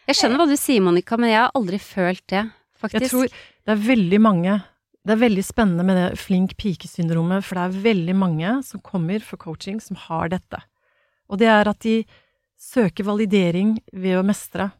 [0.06, 2.46] Jeg skjønner hva du sier, Monica, men jeg har aldri følt det,
[2.78, 3.02] faktisk.
[3.04, 3.32] Jeg tror
[3.66, 4.60] det er veldig mange
[5.06, 9.22] Det er veldig spennende med det flink pike-syndromet, for det er veldig mange som kommer
[9.22, 10.58] for coaching som har dette.
[11.30, 12.00] Og det er at de
[12.58, 14.72] søker validering ved å mestre,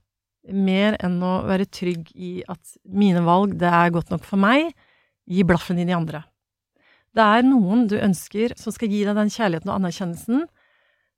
[0.50, 4.72] mer enn å være trygg i at mine valg, det er godt nok for meg,
[5.30, 6.24] gi blaffen i de andre.
[7.14, 10.46] Det er noen du ønsker som skal gi deg den kjærligheten og anerkjennelsen,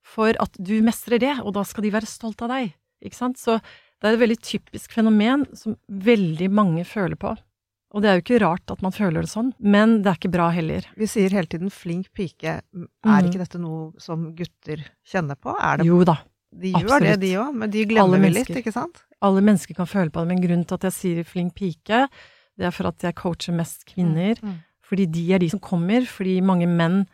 [0.09, 2.73] for at du mestrer det, og da skal de være stolt av deg.
[3.05, 3.39] Ikke sant?
[3.41, 7.35] Så det er et veldig typisk fenomen som veldig mange føler på.
[7.97, 10.33] Og det er jo ikke rart at man føler det sånn, men det er ikke
[10.33, 10.85] bra heller.
[10.99, 12.59] Vi sier hele tiden 'flink pike'.
[12.61, 13.29] Er mm.
[13.31, 15.55] ikke dette noe som gutter kjenner på?
[15.57, 16.19] Er det Jo da.
[16.49, 17.09] De gjør Absolutt.
[17.09, 19.03] det, de òg, men de glemmer vi litt, ikke sant?
[19.21, 22.09] Alle mennesker kan føle på det, men grunnen til at jeg sier 'flink pike',
[22.59, 24.37] det er for at jeg coacher mest kvinner.
[24.43, 24.49] Mm.
[24.49, 24.59] Mm.
[24.89, 27.07] Fordi de er de som kommer, fordi mange menn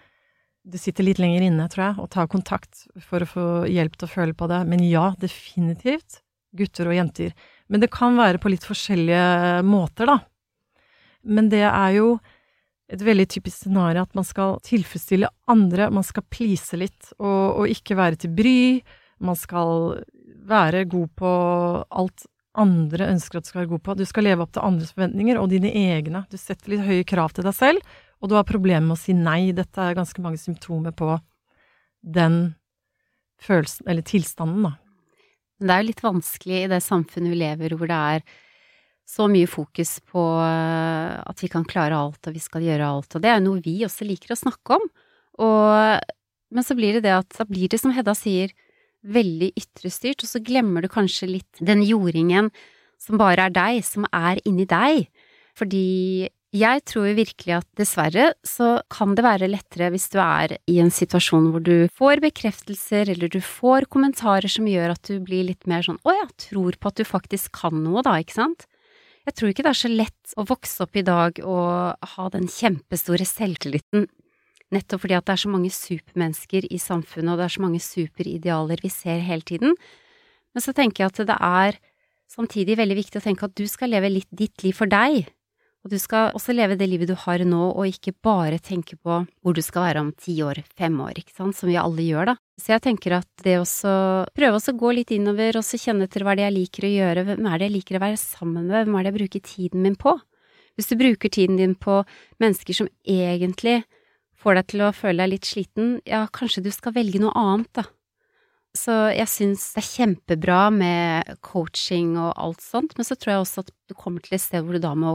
[0.64, 4.08] det sitter litt lenger inne, tror jeg, å ta kontakt for å få hjelp til
[4.08, 4.62] å føle på det.
[4.68, 6.22] Men ja, definitivt.
[6.54, 7.34] Gutter og jenter.
[7.68, 10.20] Men det kan være på litt forskjellige måter, da.
[11.24, 12.08] Men det er jo
[12.92, 17.72] et veldig typisk scenario at man skal tilfredsstille andre, man skal please litt, og, og
[17.72, 18.60] ikke være til bry.
[19.24, 19.98] Man skal
[20.44, 21.34] være god på
[21.88, 22.26] alt
[22.60, 23.96] andre ønsker at du skal være god på.
[23.98, 26.24] Du skal leve opp til andres forventninger og dine egne.
[26.30, 29.12] Du setter litt høye krav til deg selv, og du har problemer med å si
[29.12, 29.52] nei.
[29.52, 31.12] Dette er ganske mange symptomer på
[32.00, 32.54] den
[33.44, 34.72] følelsen, eller tilstanden, da.
[35.60, 38.24] Men det er jo litt vanskelig i det samfunnet vi lever hvor det er
[39.04, 43.12] så mye fokus på eh, at vi kan klare alt og vi skal gjøre alt,
[43.12, 44.86] og det er jo noe vi også liker å snakke om.
[45.44, 46.14] Og,
[46.56, 48.54] men så blir det det at da blir det, som Hedda sier,
[49.04, 52.48] veldig ytrestyrt, og så glemmer du kanskje litt den jordingen
[52.96, 55.10] som bare er deg, som er inni deg.
[55.58, 55.84] Fordi
[56.54, 60.92] jeg tror virkelig at dessverre så kan det være lettere hvis du er i en
[60.94, 65.66] situasjon hvor du får bekreftelser, eller du får kommentarer som gjør at du blir litt
[65.70, 68.68] mer sånn å ja, tror på at du faktisk kan noe, da, ikke sant?
[69.26, 72.46] Jeg tror ikke det er så lett å vokse opp i dag og ha den
[72.46, 74.06] kjempestore selvtilliten,
[74.74, 77.82] nettopp fordi at det er så mange supermennesker i samfunnet, og det er så mange
[77.82, 79.74] superidealer vi ser hele tiden.
[80.54, 81.80] Men så tenker jeg at det er
[82.30, 85.24] samtidig veldig viktig å tenke at du skal leve litt ditt liv for deg,
[85.84, 89.18] og du skal også leve det livet du har nå, og ikke bare tenke på
[89.44, 92.32] hvor du skal være om ti år, fem år, ikke sant, som vi alle gjør,
[92.32, 92.34] da.
[92.56, 93.92] Så jeg tenker at det også
[94.32, 96.92] prøve å gå litt innover, og så kjenne etter hva det er jeg liker å
[96.94, 99.44] gjøre, hvem er det jeg liker å være sammen med, hvem er det jeg bruker
[99.50, 100.16] tiden min på?
[100.74, 102.00] Hvis du bruker tiden din på
[102.42, 103.82] mennesker som egentlig
[104.40, 107.70] får deg til å føle deg litt sliten, ja, kanskje du skal velge noe annet,
[107.76, 107.84] da.
[108.74, 113.42] Så jeg syns det er kjempebra med coaching og alt sånt, men så tror jeg
[113.44, 115.12] også at du kommer til et sted hvor du da må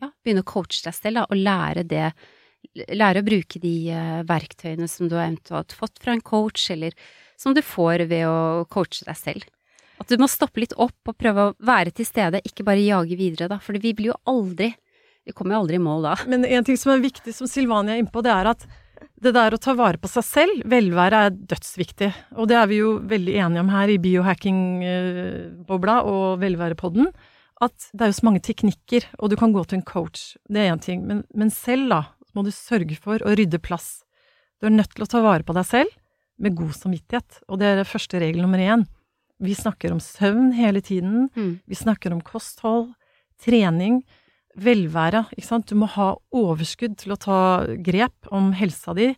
[0.00, 2.06] ja, begynne å coache deg selv, da, og lære det
[2.94, 5.34] Lære å bruke de uh, verktøyene som du har
[5.74, 6.94] fått fra en coach, eller
[7.34, 9.48] som du får ved å coache deg selv.
[9.98, 13.18] At du må stoppe litt opp og prøve å være til stede, ikke bare jage
[13.18, 14.70] videre, da, for vi blir jo aldri
[15.26, 16.14] Vi kommer jo aldri i mål da.
[16.30, 18.64] Men en ting som er viktig, som Silvania er innpå, det er at
[19.22, 22.10] det der å ta vare på seg selv, velvære, er dødsviktig.
[22.38, 27.12] Og det er vi jo veldig enige om her i biohacking-bobla og velværepodden
[27.62, 30.64] at det er jo så mange teknikker, og du kan gå til en coach, det
[30.64, 32.00] er én ting, men, men, selv, da,
[32.34, 34.02] må du sørge for å rydde plass.
[34.58, 35.92] Du er nødt til å ta vare på deg selv
[36.42, 38.86] med god samvittighet, og det er første regel nummer én.
[39.42, 41.52] Vi snakker om søvn hele tiden, mm.
[41.68, 42.92] vi snakker om kosthold,
[43.42, 44.02] trening,
[44.58, 45.70] velvære, ikke sant.
[45.70, 47.38] Du må ha overskudd til å ta
[47.84, 49.12] grep om helsa di,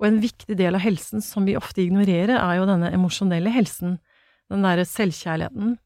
[0.00, 3.98] og en viktig del av helsen som vi ofte ignorerer, er jo denne emosjonelle helsen,
[4.50, 5.76] den derre selvkjærligheten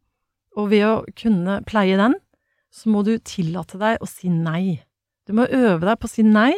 [0.58, 2.16] og ved å kunne pleie den,
[2.74, 4.80] så må du tillate deg å si nei.
[5.26, 6.52] Du må øve deg på å si nei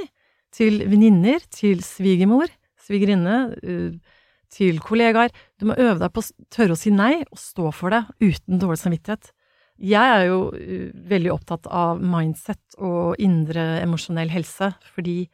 [0.55, 2.51] til venninner, til svigermor,
[2.87, 5.33] svigerinne, uh, til kollegaer.
[5.61, 8.61] Du må øve deg på å tørre å si nei, og stå for det uten
[8.63, 9.33] dårlig samvittighet.
[9.77, 15.27] Jeg er jo uh, veldig opptatt av mindset og indre emosjonell helse, fordi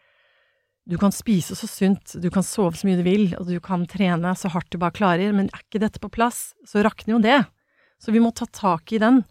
[0.91, 3.85] du kan spise så sunt, du kan sove så mye du vil, og du kan
[3.87, 7.23] trene så hardt du bare klarer, men er ikke dette på plass, så rakner jo
[7.23, 7.39] det.
[8.03, 9.23] Så vi må ta tak i den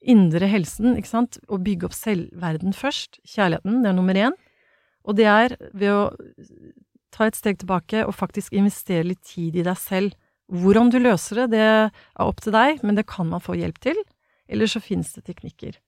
[0.00, 3.20] indre helsen, ikke sant, og bygge opp selvverden først.
[3.28, 4.36] Kjærligheten, det er nummer én.
[5.04, 6.02] Og det er ved å
[7.14, 10.16] ta et steg tilbake og faktisk investere litt tid i deg selv.
[10.48, 13.80] Hvordan du løser det, det er opp til deg, men det kan man få hjelp
[13.84, 13.98] til.
[14.48, 15.78] Eller så finnes det teknikker.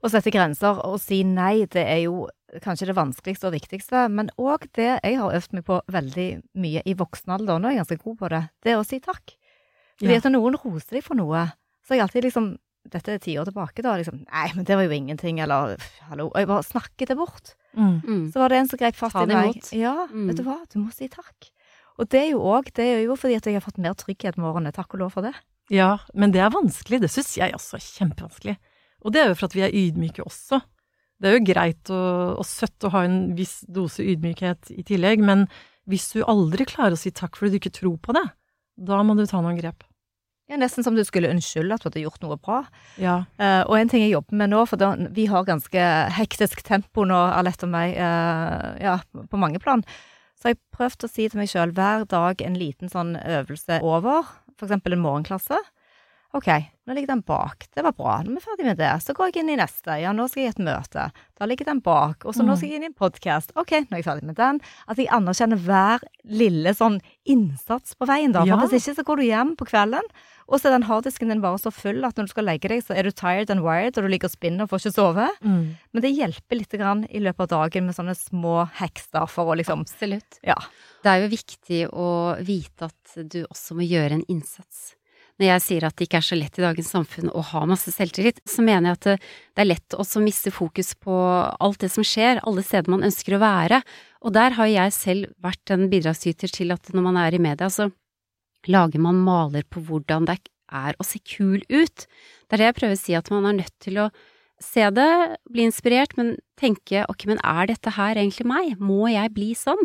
[0.00, 2.24] Å sette grenser og si nei, det er jo
[2.64, 6.28] kanskje det vanskeligste og viktigste, men òg det jeg har øvd meg på veldig
[6.58, 8.98] mye i voksen alder, nå er jeg ganske god på det, det er å si
[9.04, 9.36] takk.
[10.00, 10.22] Fordi ja.
[10.22, 11.44] at noen roser deg for noe,
[11.84, 12.50] så har jeg alltid liksom
[12.90, 13.92] Dette er ti år tilbake, da.
[14.00, 15.74] liksom Nei, men det var jo ingenting, eller
[16.08, 16.30] hallo.
[16.30, 17.50] Og jeg bare snakket det bort.
[17.76, 17.98] Mm.
[18.00, 18.22] mm.
[18.32, 19.58] Så var det en som grep fatt i meg.
[19.76, 20.30] Ja, mm.
[20.30, 21.50] vet du hva, du må si takk.
[22.00, 24.40] Og det er jo òg Det er jo fordi at jeg har fått mer trygghet
[24.40, 24.72] med årene.
[24.72, 25.34] Takk og lov for det.
[25.70, 27.00] Ja, men det er vanskelig.
[27.04, 28.56] Det syns jeg også er kjempevanskelig.
[29.06, 30.60] Og det er jo for at vi er ydmyke også.
[31.20, 35.22] Det er jo greit og, og søtt å ha en viss dose ydmykhet i tillegg,
[35.24, 35.46] men
[35.90, 38.24] hvis du aldri klarer å si takk fordi du ikke tror på det,
[38.80, 39.84] da må du ta noen grep.
[40.50, 42.64] Ja, Nesten som du skulle unnskylde at du hadde gjort noe bra.
[42.98, 43.20] Ja.
[43.38, 45.84] Uh, og en ting jeg jobber med nå, for da, vi har ganske
[46.16, 48.96] hektisk tempo nå, Alette og meg, uh, ja,
[49.30, 49.84] på mange plan.
[50.40, 53.78] Så har jeg prøvd å si til meg sjøl hver dag en liten sånn øvelse
[53.86, 54.26] over,
[54.68, 55.58] eksempel en morgenklasse.
[56.32, 56.46] Ok,
[56.86, 57.64] nå ligger den bak.
[57.74, 58.20] Det var bra.
[58.22, 58.90] Nå er vi ferdig med det.
[59.02, 59.96] Så går jeg inn i neste.
[59.98, 61.08] Ja, nå skal jeg i et møte.
[61.10, 62.22] Da ligger den bak.
[62.22, 62.46] Og så mm.
[62.46, 63.50] nå skal jeg inn i en podkast.
[63.58, 64.60] Ok, nå er jeg ferdig med den.
[64.86, 68.44] At jeg anerkjenner hver lille sånn innsats på veien, da.
[68.46, 68.60] For ja.
[68.62, 70.06] hvis ikke så går du hjem på kvelden,
[70.50, 72.82] og så er den harddisken din bare så full at når du skal legge deg,
[72.84, 75.26] så er du tired and wired, og du ligger og spinner og får ikke sove.
[75.46, 75.64] Mm.
[75.94, 79.58] Men det hjelper litt grann i løpet av dagen med sånne små hekser for å
[79.60, 80.40] liksom Absolutt.
[80.46, 80.58] Ja.
[81.04, 82.08] Det er jo viktig å
[82.44, 84.90] vite at du også må gjøre en innsats
[85.40, 87.92] når jeg sier at det ikke er så lett i dagens samfunn å ha masse
[87.94, 89.06] selvtillit, så mener jeg at
[89.56, 93.06] det er lett også å miste fokus på alt det som skjer, alle steder man
[93.08, 93.80] ønsker å være.
[94.20, 97.70] Og der har jeg selv vært en bidragsyter til at når man er i media,
[97.72, 97.88] så
[98.68, 100.40] lager man maler på hvordan det
[100.70, 102.06] er å se kul ut.
[102.46, 104.10] Det er det jeg prøver å si, at man er nødt til å
[104.60, 105.10] se det,
[105.50, 109.80] bli inspirert, men tenke ok, men er dette her egentlig meg, må jeg bli sånn?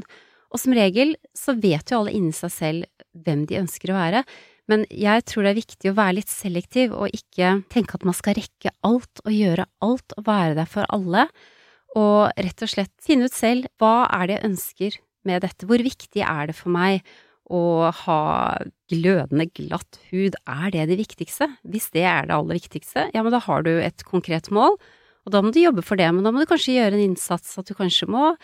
[0.51, 4.23] Og som regel så vet jo alle inni seg selv hvem de ønsker å være.
[4.71, 8.17] Men jeg tror det er viktig å være litt selektiv og ikke tenke at man
[8.17, 11.27] skal rekke alt og gjøre alt og være der for alle,
[11.95, 15.81] og rett og slett finne ut selv hva er det jeg ønsker med dette, hvor
[15.81, 17.05] viktig er det for meg
[17.45, 18.21] å ha
[18.89, 21.49] glødende glatt hud, er det det viktigste?
[21.67, 24.79] Hvis det er det aller viktigste, ja, men da har du et konkret mål,
[25.25, 27.55] Og da må du jobbe for det, men da må du kanskje gjøre en innsats,
[27.57, 28.35] at du kanskje må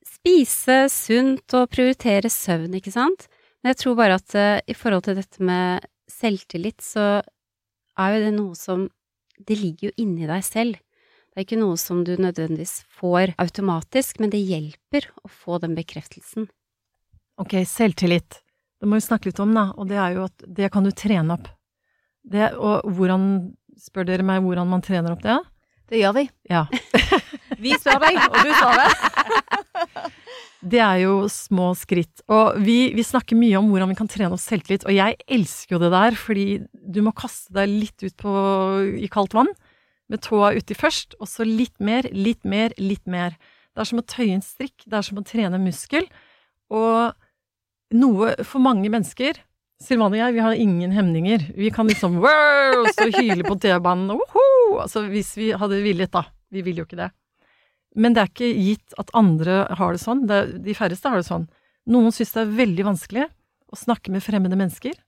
[0.00, 3.26] spise sunt og prioritere søvn, ikke sant?
[3.60, 7.20] Men jeg tror bare at uh, i forhold til dette med selvtillit, så
[8.00, 8.88] er jo det noe som
[9.38, 10.80] Det ligger jo inni deg selv.
[11.30, 15.76] Det er ikke noe som du nødvendigvis får automatisk, men det hjelper å få den
[15.76, 16.48] bekreftelsen.
[17.38, 18.40] Ok, selvtillit.
[18.78, 20.90] Det må vi snakke litt om, da, og det er jo at det kan du
[20.94, 21.48] trene opp.
[22.28, 23.30] Det, og hvordan
[23.78, 25.36] Spør dere meg hvordan man trener opp det?
[25.88, 26.24] Det gjør vi.
[26.50, 26.64] Ja.
[27.62, 28.96] Vi spør deg, og du svarer.
[30.58, 32.24] Det er jo små skritt.
[32.26, 35.76] Og vi, vi, snakker mye om hvordan vi kan trene oss selvtillit, og jeg elsker
[35.76, 38.32] jo det der, fordi du må kaste deg litt ut på,
[38.98, 39.52] i kaldt vann,
[40.10, 43.38] med tåa uti først, og så litt mer, litt mer, litt mer.
[43.70, 46.10] Det er som å tøye en strikk, det er som å trene muskel,
[46.74, 47.14] og
[47.94, 49.38] noe for mange mennesker
[49.78, 51.44] Silvane og jeg, vi har ingen hemninger.
[51.54, 54.10] Vi kan liksom wow, stå og hyle på T-banen,
[54.74, 56.24] altså hvis vi hadde villet, da.
[56.50, 57.12] Vi vil jo ikke det.
[57.94, 60.24] Men det er ikke gitt at andre har det sånn.
[60.26, 61.46] Det, de færreste har det sånn.
[61.88, 63.28] Noen syns det er veldig vanskelig
[63.70, 64.98] å snakke med fremmede mennesker.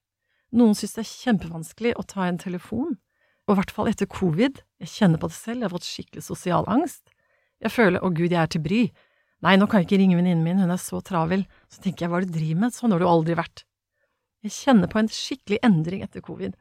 [0.55, 2.95] Noen syns det er kjempevanskelig å ta en telefon.
[3.49, 4.63] Og i hvert fall etter covid.
[4.83, 7.03] Jeg kjenner på det selv, jeg har fått skikkelig sosial angst.
[7.61, 8.93] Jeg føler 'å gud, jeg er til bry'.
[9.45, 11.47] Nei, nå kan jeg ikke ringe venninnen min, hun er så travel.
[11.73, 13.65] Så tenker jeg hva er det du driver med, sånn har du aldri vært.
[14.45, 16.57] Jeg kjenner på en skikkelig endring etter covid.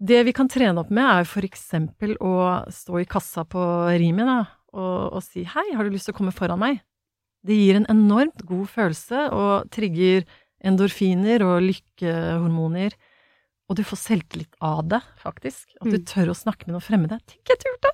[0.00, 2.34] Det vi kan trene opp med, er for eksempel å
[2.72, 3.62] stå i kassa på
[4.00, 4.38] Rimi, da,
[4.72, 6.80] og, og, si hei, har du lyst til å komme foran meg?
[7.44, 10.26] Det gir en enormt god følelse og trigger
[10.64, 12.96] endorfiner og lykkehormoner.
[13.70, 15.68] Og du får selvtillit av det, faktisk.
[15.78, 16.06] At du mm.
[16.10, 17.20] tør å snakke med noen fremmede.
[17.30, 17.92] Tenk, jeg turte!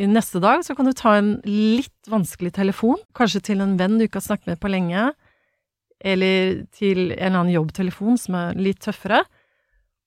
[0.00, 4.06] Neste dag så kan du ta en litt vanskelig telefon, kanskje til en venn du
[4.06, 5.10] ikke har snakket med på lenge,
[6.00, 9.20] eller til en eller annen jobbtelefon som er litt tøffere.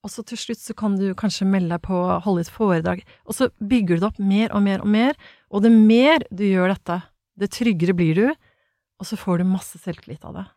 [0.03, 3.03] Og så til slutt så kan du kanskje melde deg på å holde et foredrag.
[3.29, 5.19] Og så bygger du det opp mer og mer og mer,
[5.53, 6.99] og det mer du gjør dette,
[7.39, 8.25] det tryggere blir du,
[8.97, 10.47] og så får du masse selvtillit av det.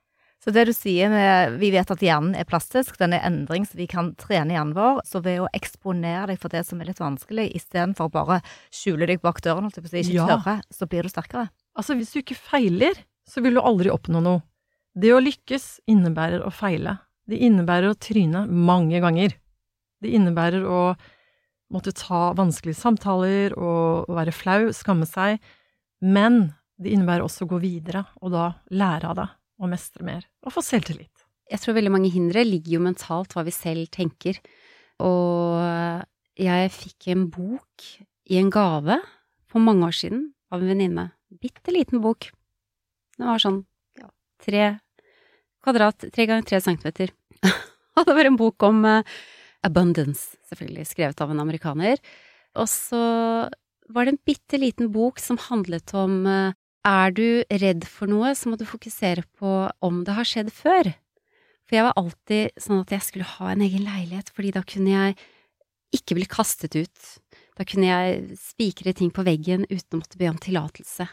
[0.46, 3.74] Så det du sier med Vi vet at hjernen er plastisk, den er endring, så
[3.80, 5.00] vi kan trene hjernen vår.
[5.02, 8.38] Så ved å eksponere deg for det som er litt vanskelig, istedenfor bare
[8.70, 10.28] skjule deg bak døren, holdt jeg på å si, ikke ja.
[10.36, 11.48] tørre, så blir du sterkere.
[11.74, 14.44] Altså, hvis du ikke feiler, så vil du aldri oppnå noe.
[14.94, 16.94] Det å lykkes innebærer å feile.
[17.26, 19.34] Det innebærer å tryne mange ganger.
[19.98, 20.82] Det innebærer å
[21.74, 25.42] måtte ta vanskelige samtaler og være flau, skamme seg,
[26.06, 29.26] men det innebærer også å gå videre, og da lære av det,
[29.60, 31.24] og mestre mer, og få selvtillit.
[31.50, 34.40] Jeg tror veldig mange hindre ligger jo mentalt hva vi selv tenker,
[35.02, 35.60] og
[36.36, 37.86] jeg fikk en bok
[38.26, 38.98] i en gave
[39.46, 41.06] for mange år siden av en venninne.
[41.40, 42.28] Bitte liten bok.
[43.16, 43.62] Den var sånn
[43.98, 44.10] ja,
[44.42, 44.66] tre
[45.64, 47.12] kvadrat, tre ganger tre centimeter.
[47.96, 49.16] og det var en bok om uh,
[49.66, 52.02] Abundance, selvfølgelig, skrevet av en amerikaner.
[52.56, 53.00] Og så
[53.92, 56.54] var det en bitte liten bok som handlet om eh,
[56.86, 60.92] er du redd for noe, så må du fokusere på om det har skjedd før.
[61.66, 64.92] For jeg var alltid sånn at jeg skulle ha en egen leilighet, fordi da kunne
[64.92, 65.16] jeg
[65.96, 67.06] ikke bli kastet ut.
[67.58, 71.08] Da kunne jeg spikre ting på veggen uten å måtte be om tillatelse.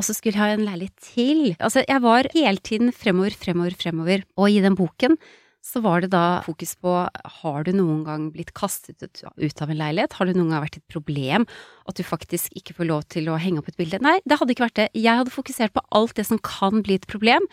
[0.00, 1.42] Og så skulle jeg ha en leilighet til.
[1.58, 4.24] Altså, jeg var hele tiden fremover, fremover, fremover.
[4.40, 5.16] Og i den boken
[5.62, 6.92] så var det da fokus på
[7.38, 10.80] har du noen gang blitt kastet ut av en leilighet, har det noen gang vært
[10.80, 11.46] et problem
[11.86, 14.00] at du faktisk ikke får lov til å henge opp et bilde?
[14.02, 14.88] Nei, det hadde ikke vært det.
[14.98, 17.46] Jeg hadde fokusert på alt det som kan bli et problem,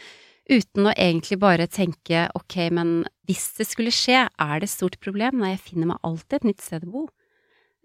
[0.49, 2.93] uten å egentlig bare tenke ok, men
[3.29, 5.37] hvis det skulle skje, er det et stort problem?
[5.43, 7.05] Nei, jeg finner meg alltid et nytt sted å bo.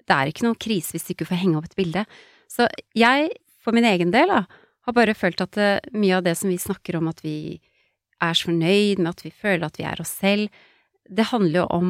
[0.05, 2.07] Det er ikke noen krise hvis du ikke får henge opp et bilde.
[2.49, 3.29] Så jeg,
[3.61, 6.61] for min egen del, da, har bare følt at eh, mye av det som vi
[6.61, 7.61] snakker om at vi
[8.23, 10.65] er så fornøyd med at vi føler at vi er oss selv.
[11.05, 11.89] Det handler jo om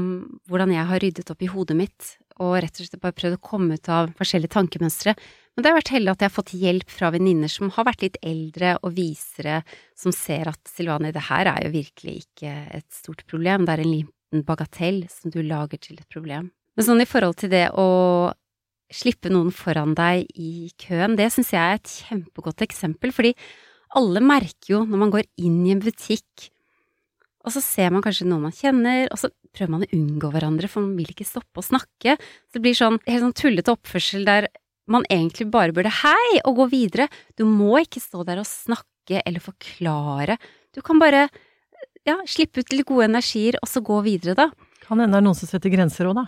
[0.51, 3.45] hvordan jeg har ryddet opp i hodet mitt, og rett og slett bare prøvd å
[3.47, 5.15] komme ut av forskjellige tankemønstre.
[5.55, 8.03] Men det har vært heldig at jeg har fått hjelp fra venninner som har vært
[8.03, 9.61] litt eldre og visere,
[9.95, 13.85] som ser at Silvani, det her er jo virkelig ikke et stort problem, det er
[13.85, 16.51] en liten bagatell som du lager til et problem.
[16.75, 17.87] Men sånn i forhold til det å
[18.95, 23.35] slippe noen foran deg i køen, det syns jeg er et kjempegodt eksempel, fordi
[23.99, 26.51] alle merker jo når man går inn i en butikk,
[27.45, 30.69] og så ser man kanskje noen man kjenner, og så prøver man å unngå hverandre,
[30.71, 32.17] for man vil ikke stoppe å snakke.
[32.49, 34.49] Så det blir sånn helt sånn tullete oppførsel der
[34.91, 37.09] man egentlig bare burde hei og gå videre.
[37.37, 40.39] Du må ikke stå der og snakke eller forklare.
[40.73, 41.27] Du kan bare
[42.09, 44.49] ja, slippe ut litt gode energier, og så gå videre, da.
[44.85, 46.27] Kan hende det er noen som setter grenser òg, da.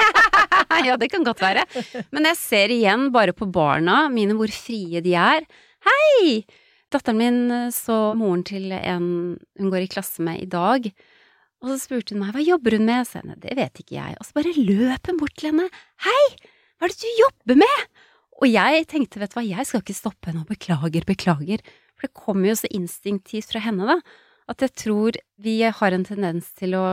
[0.88, 1.64] ja, det kan godt være.
[2.12, 5.46] Men jeg ser igjen bare på barna mine hvor frie de er.
[5.86, 6.40] Hei!
[6.90, 9.08] Datteren min eh, så moren til en
[9.58, 10.88] hun går i klasse med i dag,
[11.60, 14.16] og så spurte hun meg hva jobber hun med, så jeg det vet ikke jeg,
[14.16, 15.68] og så bare løp hun bort til henne,
[16.06, 16.24] hei,
[16.80, 17.84] hva er det du jobber med?
[18.40, 21.60] Og jeg tenkte, vet du hva, jeg skal ikke stoppe henne og beklager, beklager.
[21.92, 23.98] For det kommer jo så instinktivt fra henne, da,
[24.48, 26.86] at jeg tror vi har en tendens til å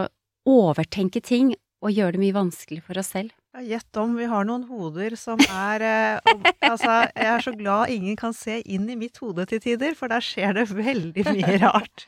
[0.48, 3.32] overtenke ting og gjøre det mye vanskelig for oss selv.
[3.64, 7.94] Gjett om vi har noen hoder som er eh, om, Altså, jeg er så glad
[7.94, 11.58] ingen kan se inn i mitt hode til tider, for der skjer det veldig mye
[11.66, 12.06] rart.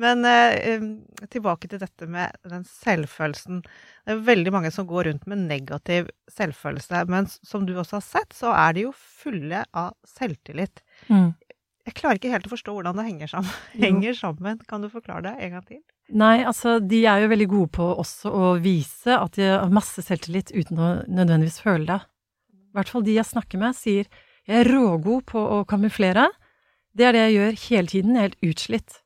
[0.00, 0.84] Men eh,
[1.32, 3.62] tilbake til dette med den selvfølelsen.
[4.04, 8.06] Det er veldig mange som går rundt med negativ selvfølelse, men som du også har
[8.06, 10.84] sett, så er de jo fulle av selvtillit.
[11.08, 11.32] Mm.
[11.88, 13.54] Jeg klarer ikke helt å forstå hvordan det henger sammen.
[13.84, 14.60] Henger sammen.
[14.68, 15.80] Kan du forklare det en gang til?
[16.20, 20.02] Nei, altså de er jo veldig gode på også å vise at de har masse
[20.04, 22.00] selvtillit uten å nødvendigvis føle det.
[22.50, 24.10] I hvert fall de jeg snakker med, sier
[24.50, 26.26] jeg er rågod på å kamuflere.
[26.96, 28.16] Det er det jeg gjør hele tiden.
[28.16, 28.96] Jeg er helt utslitt.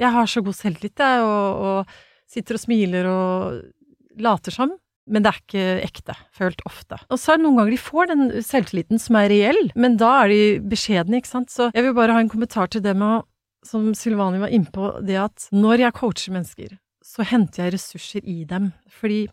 [0.00, 4.76] Jeg har så god selvtillit, jeg, og, og sitter og smiler og later som.
[5.08, 7.00] Men det er ikke ekte, følt ofte.
[7.10, 10.10] Og så er det noen ganger de får den selvtilliten som er reell, men da
[10.24, 11.50] er de beskjedne, ikke sant.
[11.50, 13.26] Så jeg vil bare ha en kommentar til det med
[13.66, 18.42] som Silvani var innpå, det at når jeg coacher mennesker, så henter jeg ressurser i
[18.48, 18.70] dem.
[18.88, 19.26] Fordi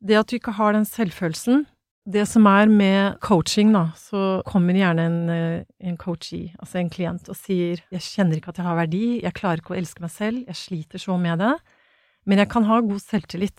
[0.00, 1.66] det at du ikke har den selvfølelsen
[2.06, 6.88] Det som er med coaching, da, så kommer gjerne en, eh, en coachee, altså en
[6.88, 10.00] klient, og sier 'jeg kjenner ikke at jeg har verdi, jeg klarer ikke å elske
[10.00, 11.58] meg selv, jeg sliter så med det',
[12.24, 13.58] men jeg kan ha god selvtillit.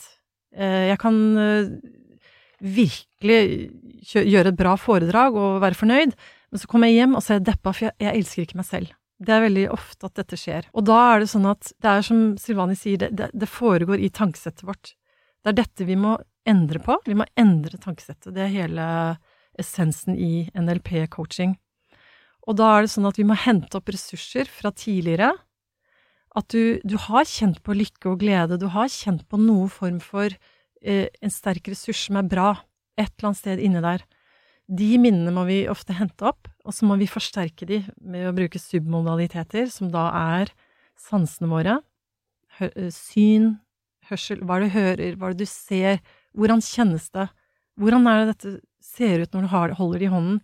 [0.56, 1.72] Eh, Jeg kan eh,
[2.62, 3.72] virkelig
[4.14, 6.16] gjøre et bra foredrag og være fornøyd,
[6.52, 8.60] men så kommer jeg hjem og så er jeg deppa, for jeg, jeg elsker ikke
[8.62, 8.94] meg selv.
[9.18, 10.68] Det er veldig ofte at dette skjer.
[10.78, 14.02] Og da er det sånn at det er som Silvani sier, det, det, det foregår
[14.06, 14.94] i tankesettet vårt.
[15.42, 16.16] Det er dette vi må
[16.48, 17.00] endre på.
[17.08, 18.30] Vi må endre tankesettet.
[18.36, 18.86] Det er hele
[19.58, 21.56] essensen i NLP-coaching.
[22.48, 25.34] Og da er det sånn at vi må hente opp ressurser fra tidligere.
[26.38, 29.98] At du, du har kjent på lykke og glede, du har kjent på noe form
[30.04, 32.52] for eh, en sterk ressurs som er bra,
[32.98, 34.04] et eller annet sted inni der.
[34.68, 38.36] De minnene må vi ofte hente opp, og så må vi forsterke de med å
[38.36, 40.52] bruke submodaliteter, som da er
[41.00, 41.80] sansene våre.
[42.60, 43.56] Hø eh, syn,
[44.12, 46.02] hørsel, hva er det du hører, hva er det du ser,
[46.38, 47.30] hvordan kjennes det?
[47.82, 50.40] Hvordan er det dette ser ut når du holder det i hånden?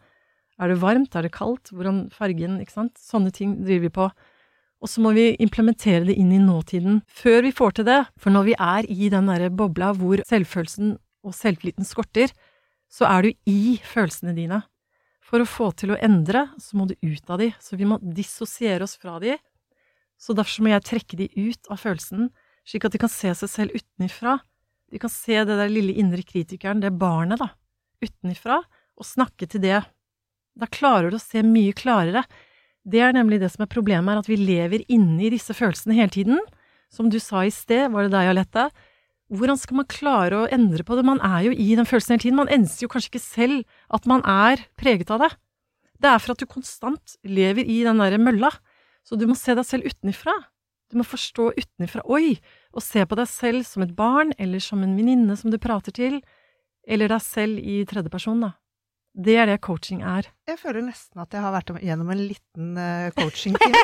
[0.62, 2.98] Er det varmt, er det kaldt, hvordan fargen, ikke sant?
[3.02, 4.08] Sånne ting driver vi på.
[4.84, 8.02] Og så må vi implementere det inn i nåtiden før vi får til det.
[8.20, 12.34] For når vi er i den derre bobla hvor selvfølelsen og selvtilliten skorter,
[12.92, 14.60] så er du i følelsene dine.
[15.24, 17.54] For å få til å endre, så må du ut av de.
[17.64, 19.38] Så vi må dissosiere oss fra de.
[20.20, 22.28] Så derfor må jeg trekke de ut av følelsen,
[22.68, 24.38] slik at de kan se seg selv utenifra.
[24.94, 27.50] De kan se det der lille indre kritikeren, det barnet, da,
[28.04, 28.60] utenifra,
[29.00, 29.80] og snakke til det.
[30.60, 32.28] Da klarer du å se mye klarere.
[32.84, 35.96] Det er nemlig det som er problemet, er at vi lever inne i disse følelsene
[35.96, 36.42] hele tiden.
[36.92, 38.68] Som du sa i sted, var det deg, Alette?
[39.34, 41.06] Hvordan skal man klare å endre på det?
[41.08, 42.42] Man er jo i den følelsen hele tiden.
[42.42, 43.64] Man enser jo kanskje ikke selv
[43.96, 45.32] at man er preget av det.
[46.04, 48.52] Det er for at du konstant lever i den derre mølla.
[49.08, 50.36] Så du må se deg selv utenifra.
[50.92, 52.36] Du må forstå utenifra, oi,
[52.76, 55.96] og se på deg selv som et barn, eller som en venninne som du prater
[55.96, 56.20] til,
[56.86, 58.52] eller deg selv i tredjeperson, da.
[59.14, 60.26] Det er det coaching er.
[60.50, 63.82] Jeg føler nesten at jeg har vært gjennom en liten uh, coaching-time.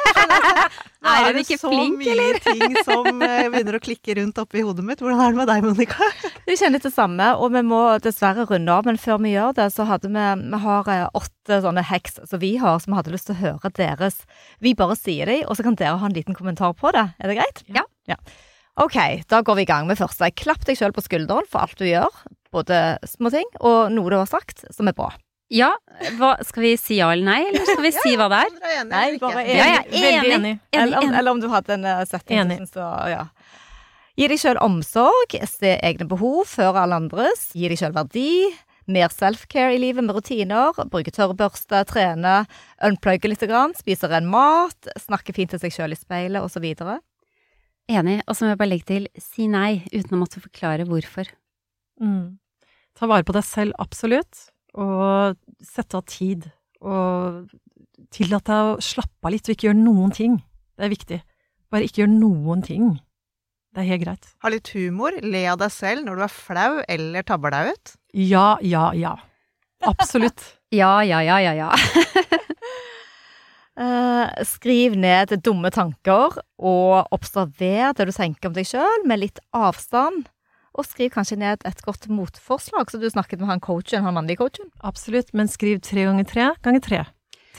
[1.06, 4.64] Nå Er det ikke så flink, mye ting som eh, begynner å klikke rundt oppi
[4.66, 5.04] hodet mitt.
[5.04, 6.10] Hvordan er det med deg, Monica?
[6.50, 8.90] Du kjenner det samme, og vi må dessverre runde av.
[8.90, 12.42] Men før vi gjør det, så hadde vi Vi har eh, åtte sånne heks som
[12.42, 14.24] vi har, som hadde lyst til å høre deres.
[14.66, 17.06] Vi bare sier dem, og så kan dere ha en liten kommentar på det.
[17.22, 17.64] Er det greit?
[17.70, 17.86] Ja.
[18.10, 18.18] ja.
[18.82, 18.98] Ok,
[19.30, 20.34] da går vi i gang med første.
[20.34, 22.18] Klapp deg sjøl på skulderen for alt du gjør.
[22.52, 25.12] Både små ting og noe du har sagt som er bra.
[25.50, 25.72] Ja,
[26.20, 28.84] hva, skal vi si ja eller nei, eller skal vi si hva det er?
[28.86, 29.56] Nei, bare enig.
[29.58, 30.34] Ja, jeg er Veldig enig.
[30.36, 30.52] enig.
[30.54, 31.18] Enig, Eller, om- enig.
[31.20, 32.58] eller om du hadde en uh, setting Enig.
[32.70, 33.24] så, ja.
[34.20, 37.48] Gi deg sjøl omsorg, se egne behov før alle andres.
[37.56, 38.28] Gi deg sjøl verdi.
[38.90, 40.74] Mer self-care i livet med rutiner.
[40.90, 42.40] Bruke tørrbørste, trene,
[42.84, 46.66] unplugge litt, grann, spise ren mat, snakke fint til seg sjøl i speilet osv.
[47.90, 48.20] Enig.
[48.28, 51.30] Og så må jeg bare legge til si nei, uten å måtte forklare hvorfor.
[52.02, 52.39] Mm.
[53.00, 56.50] Ta vare på deg selv, absolutt, og sette av tid.
[56.84, 57.48] Og
[58.12, 60.40] tillat deg å slappe av litt og ikke gjøre noen ting.
[60.76, 61.20] Det er viktig.
[61.72, 62.92] Bare ikke gjør noen ting.
[63.76, 64.30] Det er helt greit.
[64.44, 67.94] Ha litt humor, le av deg selv når du er flau eller tabber deg ut.
[68.18, 69.18] Ja, ja, ja.
[69.88, 70.46] Absolutt.
[70.70, 71.72] Ja, ja, ja, ja, ja.
[73.80, 79.40] Eh, skriv ned dumme tanker, og observer det du tenker om deg sjøl, med litt
[79.56, 80.28] avstand.
[80.80, 84.40] Og skriv kanskje ned et godt motforslag, så du snakket med han coachen, han mannlige
[84.40, 84.70] coachen.
[84.80, 85.34] Absolutt.
[85.36, 87.02] Men skriv tre ganger tre ganger tre.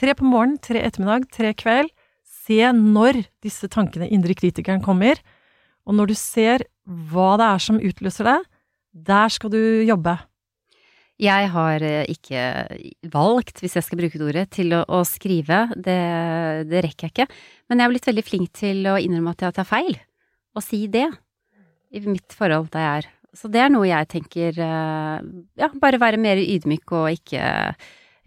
[0.01, 1.91] Tre på morgenen, tre ettermiddag, tre kveld.
[2.25, 5.21] Se når disse tankene, indre kritikeren, kommer.
[5.85, 8.39] Og når du ser hva det er som utløser det,
[8.91, 10.17] der skal du jobbe.
[11.21, 12.43] Jeg har eh, ikke
[13.13, 15.67] valgt, hvis jeg skal bruke det ordet, til å, å skrive.
[15.77, 15.99] Det,
[16.71, 17.27] det, rekker jeg ikke.
[17.69, 19.99] Men jeg har blitt veldig flink til å innrømme at jeg tar feil,
[20.57, 21.05] og si det.
[21.91, 23.09] I mitt forhold der jeg er.
[23.35, 25.19] Så det er noe jeg tenker eh,
[25.59, 27.41] Ja, bare være mer ydmyk og ikke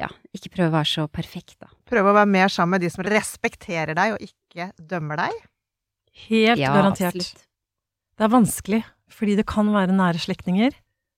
[0.00, 1.68] ja, ikke prøve å være så perfekt, da.
[1.86, 5.36] Prøve å være mer sammen med de som respekterer deg, og ikke dømmer deg?
[6.26, 7.14] Helt Ja, garantert.
[7.14, 7.44] absolutt.
[8.18, 10.74] Det er vanskelig, fordi det kan være nære slektninger.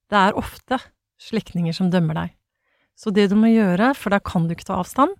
[0.09, 0.77] Det er ofte
[1.21, 2.35] slektninger som dømmer deg.
[2.97, 5.13] Så det du må gjøre, for da kan du ikke ta avstand,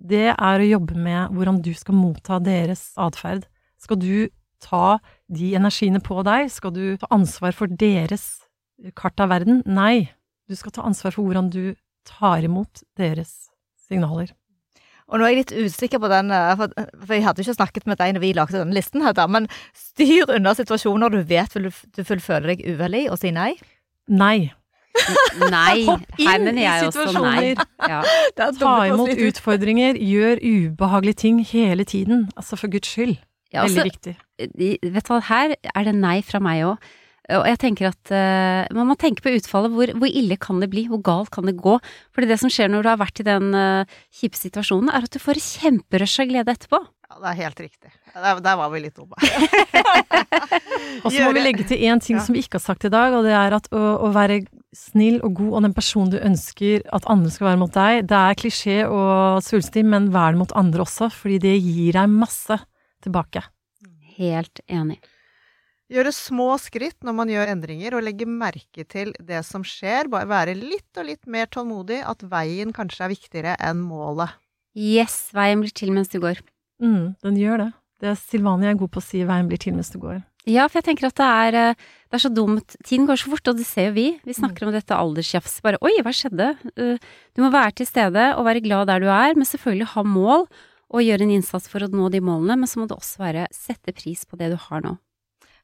[0.00, 3.44] det er å jobbe med hvordan du skal motta deres atferd.
[3.80, 4.28] Skal du
[4.64, 4.98] ta
[5.32, 6.50] de energiene på deg?
[6.52, 8.44] Skal du ta ansvar for deres
[8.98, 9.62] kart av verden?
[9.66, 10.10] Nei.
[10.48, 13.48] Du skal ta ansvar for hvordan du tar imot deres
[13.86, 14.32] signaler.
[15.12, 16.72] Og nå er jeg litt usikker på den, eh, for,
[17.12, 20.54] jeg hadde ikke snakket med deg når vi lagde denne listen, Hedda, men styr unna
[20.56, 22.02] situasjoner du vet vil du, du
[22.48, 23.52] deg uvel i, og si nei.
[24.08, 24.52] Nei.
[25.50, 25.84] Nei.
[25.90, 27.52] Hopp inn Her mener i jeg også nei.
[27.52, 27.66] situasjoner.
[27.90, 28.00] Ja.
[28.60, 32.28] Ta imot utfordringer, gjør ubehagelige ting hele tiden.
[32.36, 33.18] Altså, for guds skyld.
[33.54, 34.14] Ja, Veldig altså, viktig.
[34.92, 36.92] vet du hva, her er det nei fra meg òg.
[37.32, 39.72] Og jeg tenker at uh, man må tenke på utfallet.
[39.72, 40.82] Hvor, hvor ille kan det bli?
[40.90, 41.78] Hvor galt kan det gå?
[42.12, 45.14] Fordi det som skjer når du har vært i den uh, kjipe situasjonen, er at
[45.14, 46.82] du får kjemperush av glede etterpå.
[47.08, 47.94] Ja, det er helt riktig.
[48.12, 49.16] Der, der var vi litt dumme.
[51.04, 52.24] Og så må vi legge til én ting Ja.
[52.26, 54.42] som vi ikke har sagt i dag, og det er at å, å være
[54.74, 58.20] snill og god og den personen du ønsker at andre skal være mot deg, det
[58.20, 62.58] er klisjé og svulstig, men vær det mot andre også, fordi det gir deg masse
[63.04, 63.44] tilbake.
[64.16, 65.00] Helt enig.
[65.92, 70.08] Gjøre små skritt når man gjør endringer, og legge merke til det som skjer.
[70.10, 74.32] Bare være litt og litt mer tålmodig, at veien kanskje er viktigere enn målet.
[74.74, 76.40] Yes, veien blir til mens du går.
[76.82, 77.72] Mm, den gjør det.
[78.02, 80.24] Det er Silvania er god på å si 'veien blir til mens du går'.
[80.44, 81.74] Ja, for jeg tenker at det er, eh,
[82.10, 82.76] det er så dumt.
[82.84, 84.20] Tiden går så fort, og det ser jo vi.
[84.24, 85.62] Vi snakker om dette aldersjafs.
[85.62, 86.58] Bare oi, hva skjedde?
[86.76, 86.98] Eh,
[87.34, 90.46] Du må være til stede og være glad der du er, men selvfølgelig ha mål
[90.92, 92.58] og gjøre en innsats for å nå de målene.
[92.60, 94.96] Men så må det også være sette pris på det du har nå.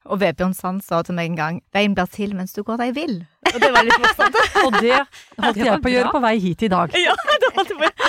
[0.08, 2.94] Og Vebjørn Sand sa til meg en gang 'veien blir til mens du går deg
[2.96, 3.20] vill'.
[3.52, 4.38] Og det var litt morsomt.
[4.64, 6.94] Og det holdt Det jeg på å gjøre på vei hit i dag.
[6.96, 8.08] ja, det, holdt jeg på.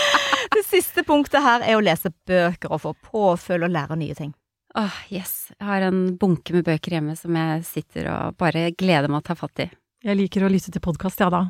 [0.56, 4.32] det siste punktet her er å lese bøker og få påfølge og lære nye ting.
[4.80, 5.52] Åh, yes.
[5.60, 9.28] Jeg har en bunke med bøker hjemme som jeg sitter og bare gleder meg å
[9.28, 9.68] ta fatt i.
[10.02, 11.50] Jeg liker å lytte til podkast, ja da.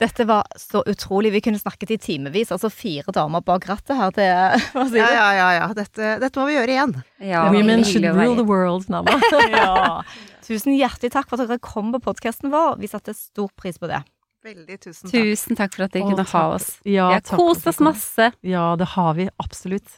[0.00, 1.30] Dette var så utrolig.
[1.32, 2.50] Vi kunne snakket i timevis.
[2.54, 4.10] Altså fire damer bak rattet her.
[4.16, 4.26] Det,
[4.74, 5.14] hva sier Ja, du?
[5.14, 5.50] ja, ja.
[5.60, 5.68] ja.
[5.76, 6.94] Dette, dette må vi gjøre igjen.
[7.22, 9.14] Ja, Women should rule the world, Nava.
[9.54, 10.02] Ja.
[10.44, 12.74] Tusen hjertelig takk for at dere kom på podkasten vår.
[12.82, 14.02] Vi satte stor pris på det.
[14.44, 15.14] Veldig tusen takk.
[15.14, 16.66] Tusen takk for at dere kunne kunne ha oss.
[16.84, 18.32] Ja, Vi har kost oss masse.
[18.44, 19.94] Ja, det har vi absolutt.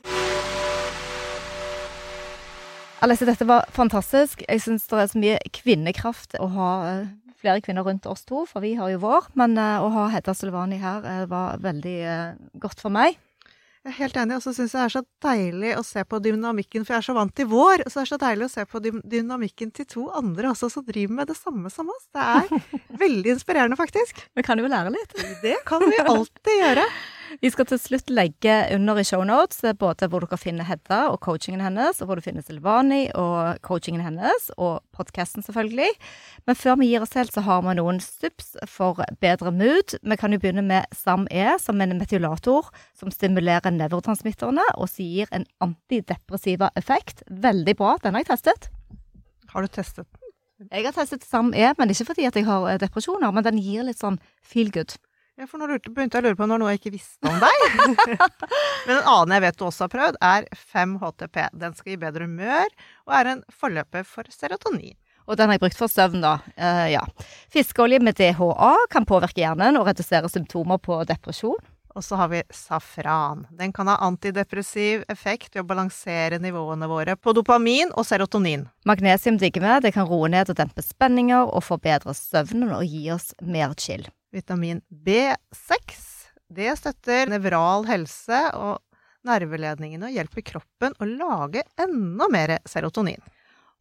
[3.05, 4.40] Alessi, dette var fantastisk.
[4.49, 8.47] Jeg syns det er så mye kvinnekraft å ha eh, flere kvinner rundt oss to,
[8.49, 9.28] for vi har jo vår.
[9.36, 11.99] Men eh, å ha Hedda Sylvani her eh, var veldig
[12.62, 13.18] godt for meg.
[13.86, 16.18] Jeg er helt enig, og så syns jeg det er så deilig å se på
[16.24, 17.84] dynamikken, for jeg er så vant til vår.
[17.84, 20.86] Og så er det så deilig å se på dynamikken til to andre også, som
[20.88, 22.09] driver med det samme som oss.
[22.16, 22.64] Det er
[23.05, 24.24] veldig inspirerende, faktisk.
[24.34, 25.14] Vi kan jo lære litt.
[25.44, 26.88] Det kan vi alltid gjøre.
[27.43, 31.18] Vi skal til slutt legge under i shownotes eh, både hvor dere finner Hedda og
[31.24, 35.91] coachingen hennes, og hvor du finner Silvani og coachingen hennes, og podkasten selvfølgelig.
[36.47, 39.97] Men før vi gir oss helt, så har vi noen stups for bedre mood.
[40.03, 45.33] Vi kan jo begynne med SAM-E, som en metylator som stimulerer nevrotransmitterne, og som gir
[45.37, 47.24] en antidepressiva effekt.
[47.31, 47.97] Veldig bra.
[48.03, 48.70] Den har jeg testet.
[49.53, 50.70] Har du testet den?
[50.72, 54.01] Jeg har testet SAM-E, men ikke fordi jeg har eh, depresjoner, men den gir litt
[54.01, 54.95] sånn feel good.
[55.37, 57.64] Ja, for nå begynte jeg å lure på når noe jeg ikke visste om deg.
[58.87, 61.37] Men en annen jeg vet du også har prøvd, er 5-HTP.
[61.61, 62.72] Den skal gi bedre humør,
[63.05, 64.97] og er en forløper for serotonin.
[65.26, 66.39] Og den har jeg brukt for søvn, da.
[66.57, 67.05] Uh, ja.
[67.53, 71.61] Fiskeolje med DHA kan påvirke hjernen og redusere symptomer på depresjon.
[71.97, 73.45] Og så har vi safran.
[73.57, 78.66] Den kan ha antidepressiv effekt ved å balansere nivåene våre på dopamin og serotonin.
[78.89, 79.78] Magnesium digger vi.
[79.84, 84.09] Det kan roe ned og dempe spenninger og forbedre søvnen og gi oss mer chill.
[84.33, 86.03] Vitamin B6.
[86.49, 88.83] Det støtter nevral helse og
[89.27, 93.22] nerveledningene og hjelper kroppen å lage enda mer serotonin.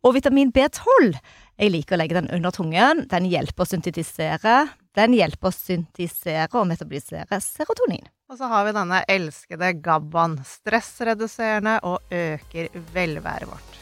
[0.06, 1.16] Og vitamin B12.
[1.58, 3.06] Jeg liker å legge den under tungen.
[3.10, 4.58] Den hjelper å syntetisere.
[4.98, 8.06] Den hjelper å syntisere og metabolisere serotonin.
[8.30, 10.38] Og så har vi denne elskede GABAen.
[10.46, 13.82] Stressreduserende og øker velværet vårt.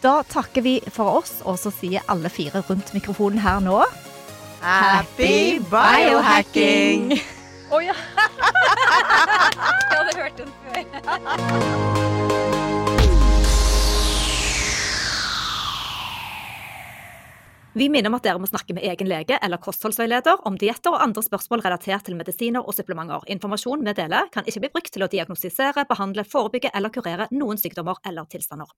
[0.00, 3.82] Da takker vi for oss, og så sier alle fire rundt mikrofonen her nå
[4.60, 7.10] Happy biohacking!
[7.70, 7.94] Jeg
[9.90, 10.84] hadde hørt den før.
[17.72, 21.00] Vi minner om at dere må snakke med egen lege eller kostholdsveileder om dietter og
[21.06, 23.24] andre spørsmål relatert til medisiner og supplementer.
[23.32, 27.56] Informasjon vi deler kan ikke bli brukt til å diagnostisere, behandle, forebygge eller kurere noen
[27.62, 28.68] sykdommer eller tilstander.